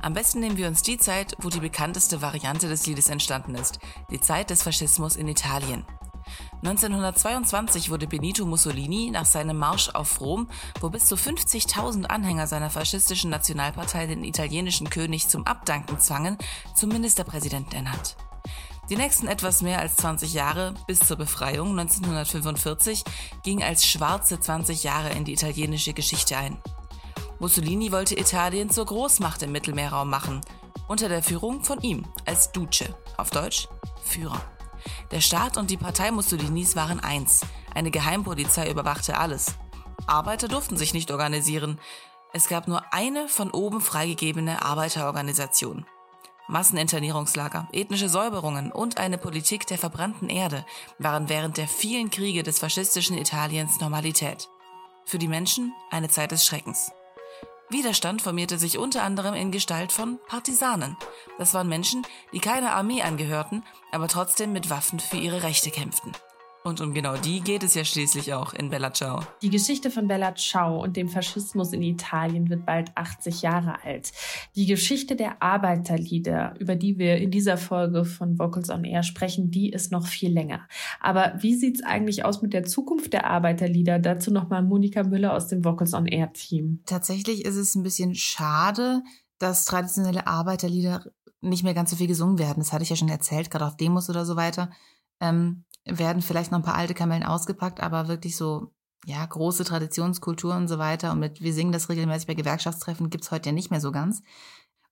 Am 0.00 0.14
besten 0.14 0.40
nehmen 0.40 0.56
wir 0.56 0.66
uns 0.66 0.82
die 0.82 0.98
Zeit, 0.98 1.36
wo 1.40 1.48
die 1.48 1.60
bekannteste 1.60 2.22
Variante 2.22 2.68
des 2.68 2.86
Liedes 2.86 3.08
entstanden 3.08 3.54
ist, 3.54 3.78
die 4.10 4.20
Zeit 4.20 4.50
des 4.50 4.64
Faschismus 4.64 5.14
in 5.14 5.28
Italien. 5.28 5.84
1922 6.62 7.90
wurde 7.90 8.06
Benito 8.06 8.46
Mussolini 8.46 9.10
nach 9.10 9.24
seinem 9.24 9.58
Marsch 9.58 9.90
auf 9.90 10.20
Rom, 10.20 10.48
wo 10.80 10.90
bis 10.90 11.06
zu 11.06 11.16
50.000 11.16 12.04
Anhänger 12.04 12.46
seiner 12.46 12.70
faschistischen 12.70 13.30
Nationalpartei 13.30 14.06
den 14.06 14.24
italienischen 14.24 14.90
König 14.90 15.28
zum 15.28 15.46
Abdanken 15.46 15.98
zwangen, 15.98 16.38
zum 16.74 16.90
Ministerpräsidenten 16.90 17.74
ernannt. 17.74 18.16
Die 18.90 18.96
nächsten 18.96 19.28
etwas 19.28 19.62
mehr 19.62 19.78
als 19.78 19.96
20 19.96 20.34
Jahre 20.34 20.74
bis 20.86 21.00
zur 21.00 21.16
Befreiung 21.16 21.70
1945 21.78 23.04
gingen 23.42 23.62
als 23.62 23.86
schwarze 23.86 24.38
20 24.38 24.82
Jahre 24.82 25.10
in 25.10 25.24
die 25.24 25.32
italienische 25.32 25.92
Geschichte 25.92 26.36
ein. 26.36 26.58
Mussolini 27.38 27.90
wollte 27.90 28.18
Italien 28.18 28.70
zur 28.70 28.86
Großmacht 28.86 29.42
im 29.42 29.52
Mittelmeerraum 29.52 30.10
machen, 30.10 30.40
unter 30.88 31.08
der 31.08 31.22
Führung 31.22 31.64
von 31.64 31.80
ihm 31.80 32.04
als 32.26 32.52
Duce, 32.52 32.84
auf 33.16 33.30
Deutsch 33.30 33.68
Führer. 34.04 34.40
Der 35.10 35.20
Staat 35.20 35.56
und 35.56 35.70
die 35.70 35.76
Partei 35.76 36.10
Mussolinis 36.10 36.76
waren 36.76 37.00
eins. 37.00 37.42
Eine 37.74 37.90
Geheimpolizei 37.90 38.70
überwachte 38.70 39.16
alles. 39.16 39.54
Arbeiter 40.06 40.48
durften 40.48 40.76
sich 40.76 40.94
nicht 40.94 41.10
organisieren. 41.10 41.78
Es 42.32 42.48
gab 42.48 42.68
nur 42.68 42.92
eine 42.92 43.28
von 43.28 43.50
oben 43.50 43.80
freigegebene 43.80 44.62
Arbeiterorganisation. 44.62 45.86
Masseninternierungslager, 46.48 47.68
ethnische 47.72 48.08
Säuberungen 48.08 48.72
und 48.72 48.98
eine 48.98 49.16
Politik 49.16 49.66
der 49.66 49.78
verbrannten 49.78 50.28
Erde 50.28 50.66
waren 50.98 51.28
während 51.28 51.56
der 51.56 51.68
vielen 51.68 52.10
Kriege 52.10 52.42
des 52.42 52.58
faschistischen 52.58 53.16
Italiens 53.16 53.80
Normalität. 53.80 54.48
Für 55.04 55.18
die 55.18 55.28
Menschen 55.28 55.72
eine 55.90 56.08
Zeit 56.08 56.32
des 56.32 56.44
Schreckens. 56.44 56.92
Widerstand 57.72 58.22
formierte 58.22 58.58
sich 58.58 58.78
unter 58.78 59.02
anderem 59.02 59.34
in 59.34 59.50
Gestalt 59.50 59.92
von 59.92 60.18
Partisanen. 60.28 60.96
Das 61.38 61.54
waren 61.54 61.68
Menschen, 61.68 62.06
die 62.32 62.40
keiner 62.40 62.74
Armee 62.74 63.02
angehörten, 63.02 63.64
aber 63.90 64.08
trotzdem 64.08 64.52
mit 64.52 64.70
Waffen 64.70 65.00
für 65.00 65.16
ihre 65.16 65.42
Rechte 65.42 65.70
kämpften. 65.70 66.12
Und 66.64 66.80
um 66.80 66.94
genau 66.94 67.16
die 67.16 67.40
geht 67.40 67.64
es 67.64 67.74
ja 67.74 67.84
schließlich 67.84 68.34
auch 68.34 68.54
in 68.54 68.70
Bella 68.70 68.92
Ciao. 68.92 69.20
Die 69.42 69.50
Geschichte 69.50 69.90
von 69.90 70.06
Bella 70.06 70.34
Ciao 70.36 70.80
und 70.80 70.96
dem 70.96 71.08
Faschismus 71.08 71.72
in 71.72 71.82
Italien 71.82 72.48
wird 72.50 72.64
bald 72.64 72.96
80 72.96 73.42
Jahre 73.42 73.82
alt. 73.84 74.12
Die 74.54 74.66
Geschichte 74.66 75.16
der 75.16 75.42
Arbeiterlieder, 75.42 76.54
über 76.60 76.76
die 76.76 76.98
wir 76.98 77.16
in 77.16 77.32
dieser 77.32 77.56
Folge 77.56 78.04
von 78.04 78.38
Vocals 78.38 78.70
on 78.70 78.84
Air 78.84 79.02
sprechen, 79.02 79.50
die 79.50 79.70
ist 79.70 79.90
noch 79.90 80.06
viel 80.06 80.32
länger. 80.32 80.68
Aber 81.00 81.34
wie 81.38 81.56
sieht's 81.56 81.82
eigentlich 81.82 82.24
aus 82.24 82.42
mit 82.42 82.52
der 82.52 82.62
Zukunft 82.62 83.12
der 83.12 83.26
Arbeiterlieder? 83.26 83.98
Dazu 83.98 84.30
nochmal 84.30 84.62
Monika 84.62 85.02
Müller 85.02 85.34
aus 85.34 85.48
dem 85.48 85.64
Vocals 85.64 85.94
on 85.94 86.06
Air 86.06 86.32
Team. 86.32 86.80
Tatsächlich 86.86 87.44
ist 87.44 87.56
es 87.56 87.74
ein 87.74 87.82
bisschen 87.82 88.14
schade, 88.14 89.02
dass 89.38 89.64
traditionelle 89.64 90.28
Arbeiterlieder 90.28 91.06
nicht 91.40 91.64
mehr 91.64 91.74
ganz 91.74 91.90
so 91.90 91.96
viel 91.96 92.06
gesungen 92.06 92.38
werden. 92.38 92.60
Das 92.60 92.72
hatte 92.72 92.84
ich 92.84 92.90
ja 92.90 92.96
schon 92.96 93.08
erzählt, 93.08 93.50
gerade 93.50 93.66
auf 93.66 93.76
Demos 93.76 94.08
oder 94.08 94.24
so 94.24 94.36
weiter. 94.36 94.70
Ähm, 95.20 95.64
werden 95.84 96.22
vielleicht 96.22 96.52
noch 96.52 96.58
ein 96.58 96.64
paar 96.64 96.76
alte 96.76 96.94
Kamellen 96.94 97.24
ausgepackt, 97.24 97.80
aber 97.80 98.08
wirklich 98.08 98.36
so, 98.36 98.72
ja, 99.04 99.24
große 99.24 99.64
Traditionskultur 99.64 100.54
und 100.54 100.68
so 100.68 100.78
weiter. 100.78 101.12
Und 101.12 101.18
mit 101.18 101.40
Wir 101.40 101.52
singen 101.52 101.72
das 101.72 101.88
regelmäßig 101.88 102.26
bei 102.26 102.34
Gewerkschaftstreffen 102.34 103.10
gibt's 103.10 103.30
heute 103.30 103.48
ja 103.48 103.52
nicht 103.52 103.70
mehr 103.70 103.80
so 103.80 103.90
ganz. 103.92 104.22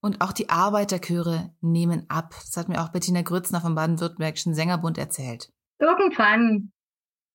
Und 0.01 0.21
auch 0.21 0.33
die 0.33 0.49
Arbeiterchöre 0.49 1.55
nehmen 1.61 2.07
ab. 2.09 2.35
Das 2.41 2.57
hat 2.57 2.69
mir 2.69 2.83
auch 2.83 2.89
Bettina 2.89 3.23
Grützner 3.23 3.61
vom 3.61 3.75
Baden-Württembergischen 3.75 4.55
Sängerbund 4.55 4.99
erzählt. 4.99 5.53
Irgendwann 5.79 6.73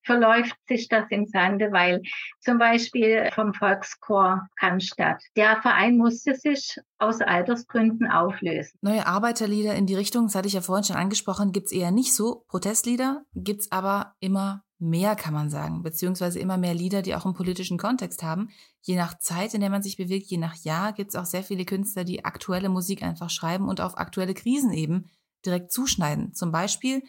verläuft 0.05 0.55
sich 0.67 0.87
das 0.87 1.05
im 1.09 1.25
Sande, 1.25 1.71
weil 1.71 2.01
zum 2.39 2.57
Beispiel 2.57 3.29
vom 3.33 3.53
Volkschor 3.53 4.47
Cannstatt, 4.57 5.21
der 5.35 5.61
Verein 5.61 5.97
musste 5.97 6.35
sich 6.35 6.77
aus 6.97 7.21
Altersgründen 7.21 8.07
auflösen. 8.07 8.77
Neue 8.81 9.05
Arbeiterlieder 9.05 9.75
in 9.75 9.85
die 9.85 9.95
Richtung, 9.95 10.27
das 10.27 10.35
hatte 10.35 10.47
ich 10.47 10.53
ja 10.53 10.61
vorhin 10.61 10.85
schon 10.85 10.95
angesprochen, 10.95 11.51
gibt's 11.51 11.71
eher 11.71 11.91
nicht 11.91 12.13
so. 12.13 12.45
Protestlieder 12.47 13.23
gibt's 13.33 13.71
aber 13.71 14.15
immer 14.19 14.63
mehr, 14.77 15.15
kann 15.15 15.33
man 15.33 15.49
sagen, 15.49 15.83
beziehungsweise 15.83 16.39
immer 16.39 16.57
mehr 16.57 16.73
Lieder, 16.73 17.01
die 17.01 17.15
auch 17.15 17.25
einen 17.25 17.33
politischen 17.33 17.77
Kontext 17.77 18.23
haben. 18.23 18.49
Je 18.81 18.95
nach 18.95 19.17
Zeit, 19.17 19.53
in 19.53 19.61
der 19.61 19.69
man 19.69 19.81
sich 19.81 19.97
bewegt, 19.97 20.27
je 20.27 20.37
nach 20.37 20.55
Jahr, 20.55 20.93
gibt's 20.93 21.15
auch 21.15 21.25
sehr 21.25 21.43
viele 21.43 21.65
Künstler, 21.65 22.03
die 22.03 22.25
aktuelle 22.25 22.69
Musik 22.69 23.01
einfach 23.01 23.29
schreiben 23.29 23.67
und 23.67 23.81
auf 23.81 23.97
aktuelle 23.97 24.33
Krisen 24.33 24.71
eben 24.71 25.09
direkt 25.45 25.71
zuschneiden. 25.71 26.33
Zum 26.33 26.51
Beispiel 26.51 27.03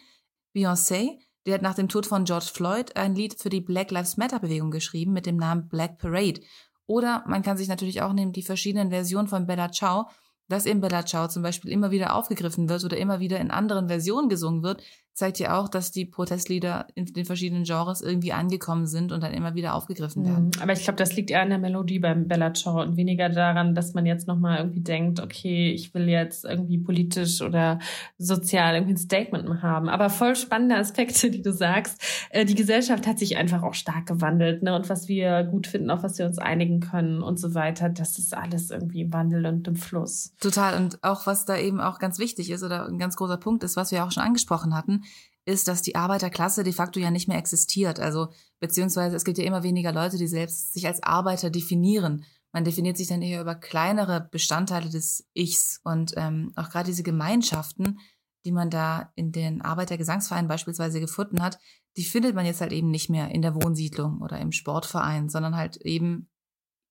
Beyoncé, 0.55 1.19
die 1.47 1.53
hat 1.53 1.61
nach 1.61 1.75
dem 1.75 1.87
Tod 1.87 2.05
von 2.05 2.25
George 2.25 2.49
Floyd 2.53 2.97
ein 2.97 3.15
Lied 3.15 3.39
für 3.39 3.47
die 3.47 3.61
Black 3.61 3.89
Lives 3.89 4.17
Matter 4.17 4.39
Bewegung 4.39 4.69
geschrieben 4.69 5.13
mit 5.13 5.25
dem 5.25 5.37
Namen 5.37 5.69
Black 5.69 5.97
Parade. 5.97 6.41
Oder 6.87 7.23
man 7.25 7.41
kann 7.41 7.55
sich 7.55 7.69
natürlich 7.69 8.01
auch 8.01 8.11
nehmen 8.11 8.33
die 8.33 8.43
verschiedenen 8.43 8.89
Versionen 8.89 9.29
von 9.29 9.47
Bella 9.47 9.71
Ciao, 9.71 10.09
dass 10.49 10.65
eben 10.65 10.81
Bella 10.81 11.05
Ciao 11.05 11.29
zum 11.29 11.43
Beispiel 11.43 11.71
immer 11.71 11.89
wieder 11.89 12.15
aufgegriffen 12.15 12.67
wird 12.67 12.83
oder 12.83 12.97
immer 12.97 13.21
wieder 13.21 13.39
in 13.39 13.49
anderen 13.49 13.87
Versionen 13.87 14.27
gesungen 14.27 14.61
wird, 14.61 14.83
zeigt 15.17 15.39
ja 15.39 15.59
auch, 15.59 15.67
dass 15.67 15.89
die 15.91 16.05
Protestlieder 16.05 16.85
in 16.93 17.05
den 17.05 17.25
verschiedenen 17.25 17.63
Genres 17.63 18.01
irgendwie 18.01 18.33
angekommen 18.33 18.85
sind 18.85 19.11
und 19.11 19.23
dann 19.23 19.33
immer 19.33 19.55
wieder 19.55 19.73
aufgegriffen 19.73 20.23
werden. 20.23 20.51
Mhm. 20.55 20.61
Aber 20.61 20.73
ich 20.73 20.83
glaube, 20.83 20.97
das 20.97 21.15
liegt 21.15 21.31
eher 21.31 21.41
an 21.41 21.49
der 21.49 21.57
Melodie 21.57 21.97
beim 21.97 22.27
Bella 22.27 22.53
Ciao 22.53 22.79
und 22.79 22.97
weniger 22.97 23.27
daran, 23.27 23.73
dass 23.73 23.95
man 23.95 24.05
jetzt 24.05 24.27
nochmal 24.27 24.59
irgendwie 24.59 24.81
denkt, 24.81 25.19
okay, 25.19 25.71
ich 25.71 25.91
will 25.95 26.07
jetzt 26.07 26.45
irgendwie 26.45 26.77
politisch 26.77 27.41
oder 27.41 27.79
sozial 28.19 28.75
irgendwie 28.75 28.93
ein 28.93 28.97
Statement 28.97 29.63
haben. 29.63 29.89
Aber 29.89 30.11
voll 30.11 30.35
spannende 30.35 30.75
Aspekte, 30.75 31.31
die 31.31 31.41
du 31.41 31.51
sagst. 31.51 31.99
Äh, 32.29 32.45
die 32.45 32.53
Gesellschaft 32.53 33.07
hat 33.07 33.17
sich 33.17 33.37
einfach 33.37 33.63
auch 33.63 33.73
stark 33.73 34.05
gewandelt, 34.05 34.61
ne? 34.61 34.75
Und 34.75 34.87
was 34.87 35.07
wir 35.07 35.43
gut 35.45 35.65
finden, 35.65 35.89
auf 35.89 36.03
was 36.03 36.19
wir 36.19 36.27
uns 36.27 36.37
einigen 36.37 36.79
können 36.79 37.23
und 37.23 37.39
so 37.39 37.55
weiter, 37.55 37.89
das 37.89 38.19
ist 38.19 38.37
alles 38.37 38.69
irgendwie 38.69 39.01
im 39.01 39.13
Wandel 39.13 39.47
und 39.47 39.67
im 39.67 39.77
Fluss. 39.77 40.35
Total. 40.39 40.75
Und 40.79 41.03
auch 41.03 41.25
was 41.25 41.45
da 41.45 41.57
eben 41.57 41.81
auch 41.81 41.97
ganz 41.97 42.19
wichtig 42.19 42.51
ist 42.51 42.61
oder 42.61 42.85
ein 42.85 42.99
ganz 42.99 43.15
großer 43.15 43.37
Punkt 43.37 43.63
ist, 43.63 43.77
was 43.77 43.91
wir 43.91 44.05
auch 44.05 44.11
schon 44.11 44.21
angesprochen 44.21 44.75
hatten, 44.75 45.01
ist, 45.45 45.67
dass 45.67 45.81
die 45.81 45.95
Arbeiterklasse 45.95 46.63
de 46.63 46.73
facto 46.73 46.99
ja 46.99 47.09
nicht 47.09 47.27
mehr 47.27 47.37
existiert. 47.37 47.99
Also 47.99 48.27
beziehungsweise 48.59 49.15
es 49.15 49.23
gibt 49.23 49.37
ja 49.37 49.45
immer 49.45 49.63
weniger 49.63 49.93
Leute, 49.93 50.17
die 50.17 50.27
selbst 50.27 50.73
sich 50.73 50.87
als 50.87 51.01
Arbeiter 51.03 51.49
definieren. 51.49 52.25
Man 52.51 52.65
definiert 52.65 52.97
sich 52.97 53.07
dann 53.07 53.21
eher 53.21 53.41
über 53.41 53.55
kleinere 53.55 54.27
Bestandteile 54.29 54.89
des 54.89 55.25
Ichs 55.33 55.79
und 55.83 56.13
ähm, 56.17 56.51
auch 56.55 56.69
gerade 56.69 56.87
diese 56.87 57.03
Gemeinschaften, 57.03 57.99
die 58.45 58.51
man 58.51 58.69
da 58.69 59.11
in 59.15 59.31
den 59.31 59.61
Arbeitergesangsvereinen 59.61 60.47
beispielsweise 60.49 60.99
gefunden 60.99 61.41
hat, 61.41 61.59
die 61.95 62.03
findet 62.03 62.35
man 62.35 62.45
jetzt 62.45 62.61
halt 62.61 62.73
eben 62.73 62.91
nicht 62.91 63.09
mehr 63.09 63.31
in 63.31 63.41
der 63.41 63.55
Wohnsiedlung 63.55 64.21
oder 64.21 64.39
im 64.39 64.51
Sportverein, 64.51 65.29
sondern 65.29 65.55
halt 65.55 65.77
eben 65.77 66.29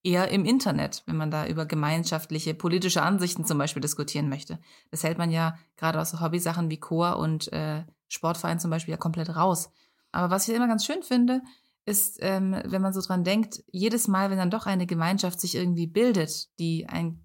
eher 0.03 0.31
im 0.31 0.45
Internet, 0.45 1.03
wenn 1.07 1.17
man 1.17 1.31
da 1.31 1.47
über 1.47 1.67
gemeinschaftliche 1.67 2.55
politische 2.55 3.03
Ansichten 3.03 3.45
zum 3.45 3.59
Beispiel 3.59 3.83
diskutieren 3.83 4.29
möchte. 4.29 4.61
Das 4.91 5.03
hält 5.03 5.19
man 5.19 5.31
ja 5.31 5.59
gerade 5.77 6.01
aus 6.01 6.21
Hobbysachen 6.21 6.71
wie 6.71 6.79
Chor 6.79 7.19
und 7.19 7.53
äh, 7.53 7.85
Sportverein 8.09 8.59
zum 8.59 8.71
Beispiel 8.71 8.93
ja 8.93 8.99
komplett 8.99 9.35
raus. 9.35 9.71
Aber 10.13 10.31
was 10.31 10.49
ich 10.49 10.55
immer 10.55 10.69
ganz 10.69 10.85
schön 10.85 11.03
finde, 11.03 11.43
ist, 11.85 12.19
ähm, 12.21 12.57
wenn 12.65 12.83
man 12.83 12.93
so 12.93 13.01
dran 13.01 13.25
denkt, 13.25 13.63
jedes 13.71 14.09
Mal, 14.09 14.31
wenn 14.31 14.39
dann 14.39 14.51
doch 14.51 14.67
eine 14.67 14.87
Gemeinschaft 14.87 15.41
sich 15.41 15.55
irgendwie 15.55 15.87
bildet, 15.87 16.49
die 16.59 16.89
ein, 16.89 17.25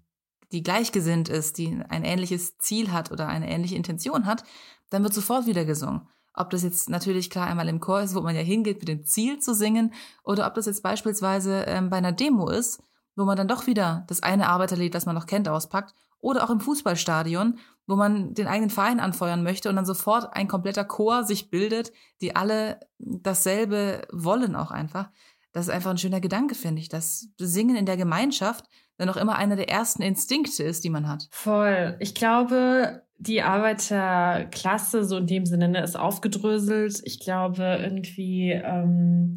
die 0.52 0.62
gleichgesinnt 0.62 1.28
ist, 1.28 1.58
die 1.58 1.82
ein 1.88 2.04
ähnliches 2.04 2.58
Ziel 2.58 2.92
hat 2.92 3.10
oder 3.10 3.26
eine 3.26 3.50
ähnliche 3.50 3.76
Intention 3.76 4.26
hat, 4.26 4.44
dann 4.90 5.02
wird 5.02 5.14
sofort 5.14 5.46
wieder 5.46 5.64
gesungen. 5.64 6.08
Ob 6.34 6.50
das 6.50 6.62
jetzt 6.62 6.88
natürlich 6.88 7.28
klar 7.28 7.46
einmal 7.46 7.68
im 7.68 7.80
Chor 7.80 8.00
ist, 8.00 8.14
wo 8.14 8.20
man 8.20 8.36
ja 8.36 8.42
hingeht 8.42 8.78
mit 8.78 8.88
dem 8.88 9.04
Ziel 9.04 9.38
zu 9.38 9.54
singen, 9.54 9.92
oder 10.24 10.46
ob 10.46 10.54
das 10.54 10.66
jetzt 10.66 10.82
beispielsweise 10.82 11.64
ähm, 11.66 11.90
bei 11.90 11.96
einer 11.96 12.12
Demo 12.12 12.48
ist, 12.48 12.82
wo 13.16 13.24
man 13.24 13.36
dann 13.36 13.48
doch 13.48 13.66
wieder 13.66 14.04
das 14.08 14.22
eine 14.22 14.48
Arbeiterlied, 14.48 14.94
das 14.94 15.06
man 15.06 15.14
noch 15.14 15.26
kennt, 15.26 15.48
auspackt, 15.48 15.94
oder 16.22 16.44
auch 16.44 16.50
im 16.50 16.60
Fußballstadion, 16.60 17.58
wo 17.86 17.96
man 17.96 18.32
den 18.32 18.46
eigenen 18.46 18.70
Verein 18.70 19.00
anfeuern 19.00 19.42
möchte 19.42 19.68
und 19.68 19.76
dann 19.76 19.84
sofort 19.84 20.34
ein 20.34 20.48
kompletter 20.48 20.84
Chor 20.84 21.24
sich 21.24 21.50
bildet, 21.50 21.92
die 22.22 22.34
alle 22.34 22.80
dasselbe 22.98 24.02
wollen 24.10 24.56
auch 24.56 24.70
einfach. 24.70 25.10
Das 25.52 25.66
ist 25.66 25.74
einfach 25.74 25.90
ein 25.90 25.98
schöner 25.98 26.20
Gedanke, 26.20 26.54
finde 26.54 26.80
ich, 26.80 26.88
dass 26.88 27.28
Singen 27.36 27.76
in 27.76 27.84
der 27.84 27.98
Gemeinschaft 27.98 28.64
dann 28.96 29.10
auch 29.10 29.16
immer 29.16 29.36
einer 29.36 29.56
der 29.56 29.68
ersten 29.68 30.00
Instinkte 30.00 30.62
ist, 30.62 30.84
die 30.84 30.90
man 30.90 31.08
hat. 31.08 31.28
Voll. 31.30 31.96
Ich 31.98 32.14
glaube, 32.14 33.02
die 33.18 33.42
Arbeiterklasse, 33.42 35.04
so 35.04 35.16
in 35.18 35.26
dem 35.26 35.44
Sinne, 35.44 35.68
ne, 35.68 35.82
ist 35.82 35.98
aufgedröselt. 35.98 37.00
Ich 37.04 37.20
glaube 37.20 37.78
irgendwie, 37.80 38.50
ähm, 38.52 39.36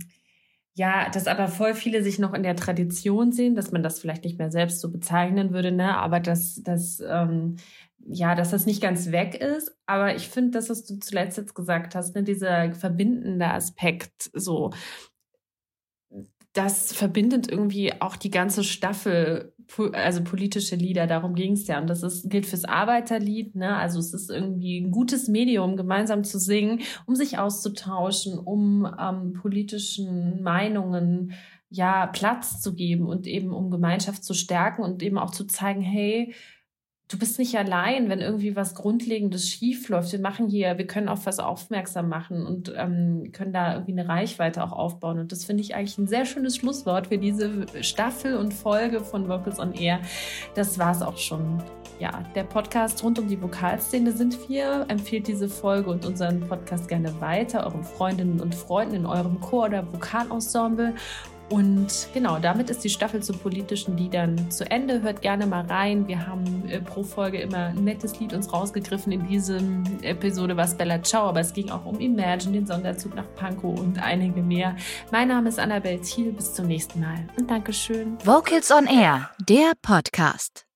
ja, 0.77 1.09
dass 1.09 1.27
aber 1.27 1.47
voll 1.47 1.73
viele 1.73 2.03
sich 2.03 2.19
noch 2.19 2.33
in 2.33 2.43
der 2.43 2.55
Tradition 2.55 3.31
sehen, 3.31 3.55
dass 3.55 3.71
man 3.71 3.81
das 3.81 3.99
vielleicht 3.99 4.25
nicht 4.25 4.37
mehr 4.37 4.51
selbst 4.51 4.81
so 4.81 4.91
bezeichnen 4.91 5.51
würde, 5.53 5.71
ne? 5.71 5.97
Aber 5.97 6.19
dass, 6.19 6.61
dass 6.63 7.01
ähm, 7.07 7.55
ja, 8.07 8.35
dass 8.35 8.51
das 8.51 8.65
nicht 8.65 8.81
ganz 8.81 9.11
weg 9.11 9.35
ist. 9.35 9.75
Aber 9.85 10.15
ich 10.15 10.27
finde, 10.29 10.51
das, 10.51 10.69
was 10.69 10.85
du 10.85 10.99
zuletzt 10.99 11.37
jetzt 11.37 11.55
gesagt 11.55 11.95
hast, 11.95 12.13
ne, 12.13 12.23
dieser 12.23 12.73
verbindende 12.73 13.47
Aspekt, 13.47 14.29
so, 14.33 14.71
das 16.53 16.93
verbindet 16.93 17.51
irgendwie 17.51 18.01
auch 18.01 18.15
die 18.15 18.31
ganze 18.31 18.63
Staffel, 18.63 19.53
also 19.93 20.23
politische 20.23 20.75
Lieder, 20.75 21.07
darum 21.07 21.35
ging 21.35 21.53
es 21.53 21.67
ja. 21.67 21.79
Und 21.79 21.87
das 21.87 22.03
ist, 22.03 22.29
gilt 22.29 22.45
fürs 22.45 22.65
Arbeiterlied, 22.65 23.55
ne? 23.55 23.75
Also 23.75 23.99
es 23.99 24.13
ist 24.13 24.29
irgendwie 24.29 24.79
ein 24.79 24.91
gutes 24.91 25.27
Medium, 25.27 25.75
gemeinsam 25.75 26.23
zu 26.23 26.39
singen, 26.39 26.81
um 27.05 27.15
sich 27.15 27.37
auszutauschen, 27.37 28.37
um 28.37 28.87
ähm, 28.99 29.33
politischen 29.33 30.41
Meinungen 30.43 31.33
ja 31.69 32.07
Platz 32.07 32.61
zu 32.61 32.75
geben 32.75 33.07
und 33.07 33.27
eben 33.27 33.51
um 33.51 33.71
Gemeinschaft 33.71 34.23
zu 34.23 34.33
stärken 34.33 34.81
und 34.83 35.03
eben 35.03 35.17
auch 35.17 35.31
zu 35.31 35.45
zeigen, 35.45 35.81
hey, 35.81 36.33
du 37.07 37.19
bist 37.19 37.37
nicht 37.37 37.55
allein, 37.57 38.09
wenn 38.09 38.19
irgendwie 38.19 38.55
was 38.55 38.73
Grundlegendes 38.73 39.47
schief 39.47 39.89
läuft. 39.89 40.11
Wir 40.11 40.19
machen 40.19 40.47
hier, 40.47 40.77
wir 40.77 40.87
können 40.87 41.07
auf 41.07 41.25
was 41.25 41.39
aufmerksam 41.39 42.09
machen 42.09 42.45
und 42.45 42.73
ähm, 42.75 43.31
können 43.31 43.53
da 43.53 43.73
irgendwie 43.73 43.91
eine 43.91 44.07
Reichweite 44.07 44.63
auch 44.63 44.71
aufbauen. 44.71 45.19
Und 45.19 45.31
das 45.31 45.45
finde 45.45 45.61
ich 45.61 45.75
eigentlich 45.75 45.97
ein 45.97 46.07
sehr 46.07 46.25
schönes 46.25 46.55
Schlusswort 46.55 47.07
für 47.07 47.19
diese 47.19 47.65
Staffel 47.81 48.37
und 48.37 48.53
Folge 48.53 49.01
von 49.01 49.27
Vocals 49.29 49.59
on 49.59 49.73
Air. 49.73 49.99
Das 50.55 50.79
war 50.79 50.91
es 50.91 51.01
auch 51.01 51.17
schon. 51.17 51.61
Ja, 51.97 52.25
der 52.35 52.43
Podcast 52.43 53.01
rund 53.03 53.19
um 53.19 53.29
die 53.29 53.41
Vokalszene 53.41 54.11
sind 54.11 54.49
wir. 54.49 54.85
Empfehlt 54.89 55.27
diese 55.27 55.47
Folge 55.47 55.89
und 55.89 56.05
unseren 56.05 56.41
Podcast 56.41 56.89
gerne 56.89 57.21
weiter, 57.21 57.65
euren 57.65 57.85
Freundinnen 57.85 58.41
und 58.41 58.53
Freunden 58.53 58.95
in 58.95 59.05
eurem 59.05 59.39
Chor- 59.39 59.67
oder 59.67 59.87
Vokalensemble. 59.93 60.93
Und 61.49 62.07
genau, 62.13 62.39
damit 62.39 62.69
ist 62.69 62.83
die 62.83 62.89
Staffel 62.89 63.21
zu 63.21 63.33
politischen 63.33 63.97
Liedern 63.97 64.49
zu 64.49 64.69
Ende. 64.69 65.01
Hört 65.01 65.21
gerne 65.21 65.45
mal 65.45 65.65
rein. 65.65 66.07
Wir 66.07 66.25
haben 66.25 66.67
äh, 66.69 66.79
pro 66.79 67.03
Folge 67.03 67.39
immer 67.39 67.67
ein 67.67 67.83
nettes 67.83 68.19
Lied 68.19 68.33
uns 68.33 68.51
rausgegriffen. 68.51 69.11
In 69.11 69.27
diesem 69.27 69.83
Episode 70.01 70.57
war 70.57 70.65
es 70.65 70.75
Bella 70.75 71.01
Ciao, 71.03 71.27
aber 71.27 71.41
es 71.41 71.53
ging 71.53 71.69
auch 71.69 71.85
um 71.85 71.99
Imagine, 71.99 72.53
den 72.53 72.65
Sonderzug 72.65 73.15
nach 73.15 73.27
Pankow 73.35 73.79
und 73.79 74.01
einige 74.01 74.41
mehr. 74.41 74.75
Mein 75.11 75.27
Name 75.27 75.49
ist 75.49 75.59
Annabel 75.59 75.99
Thiel. 75.99 76.31
Bis 76.31 76.53
zum 76.53 76.67
nächsten 76.67 76.99
Mal 76.99 77.27
und 77.37 77.49
Dankeschön. 77.49 78.17
Vocals 78.25 78.71
on 78.71 78.87
Air, 78.87 79.29
der 79.47 79.73
Podcast. 79.81 80.74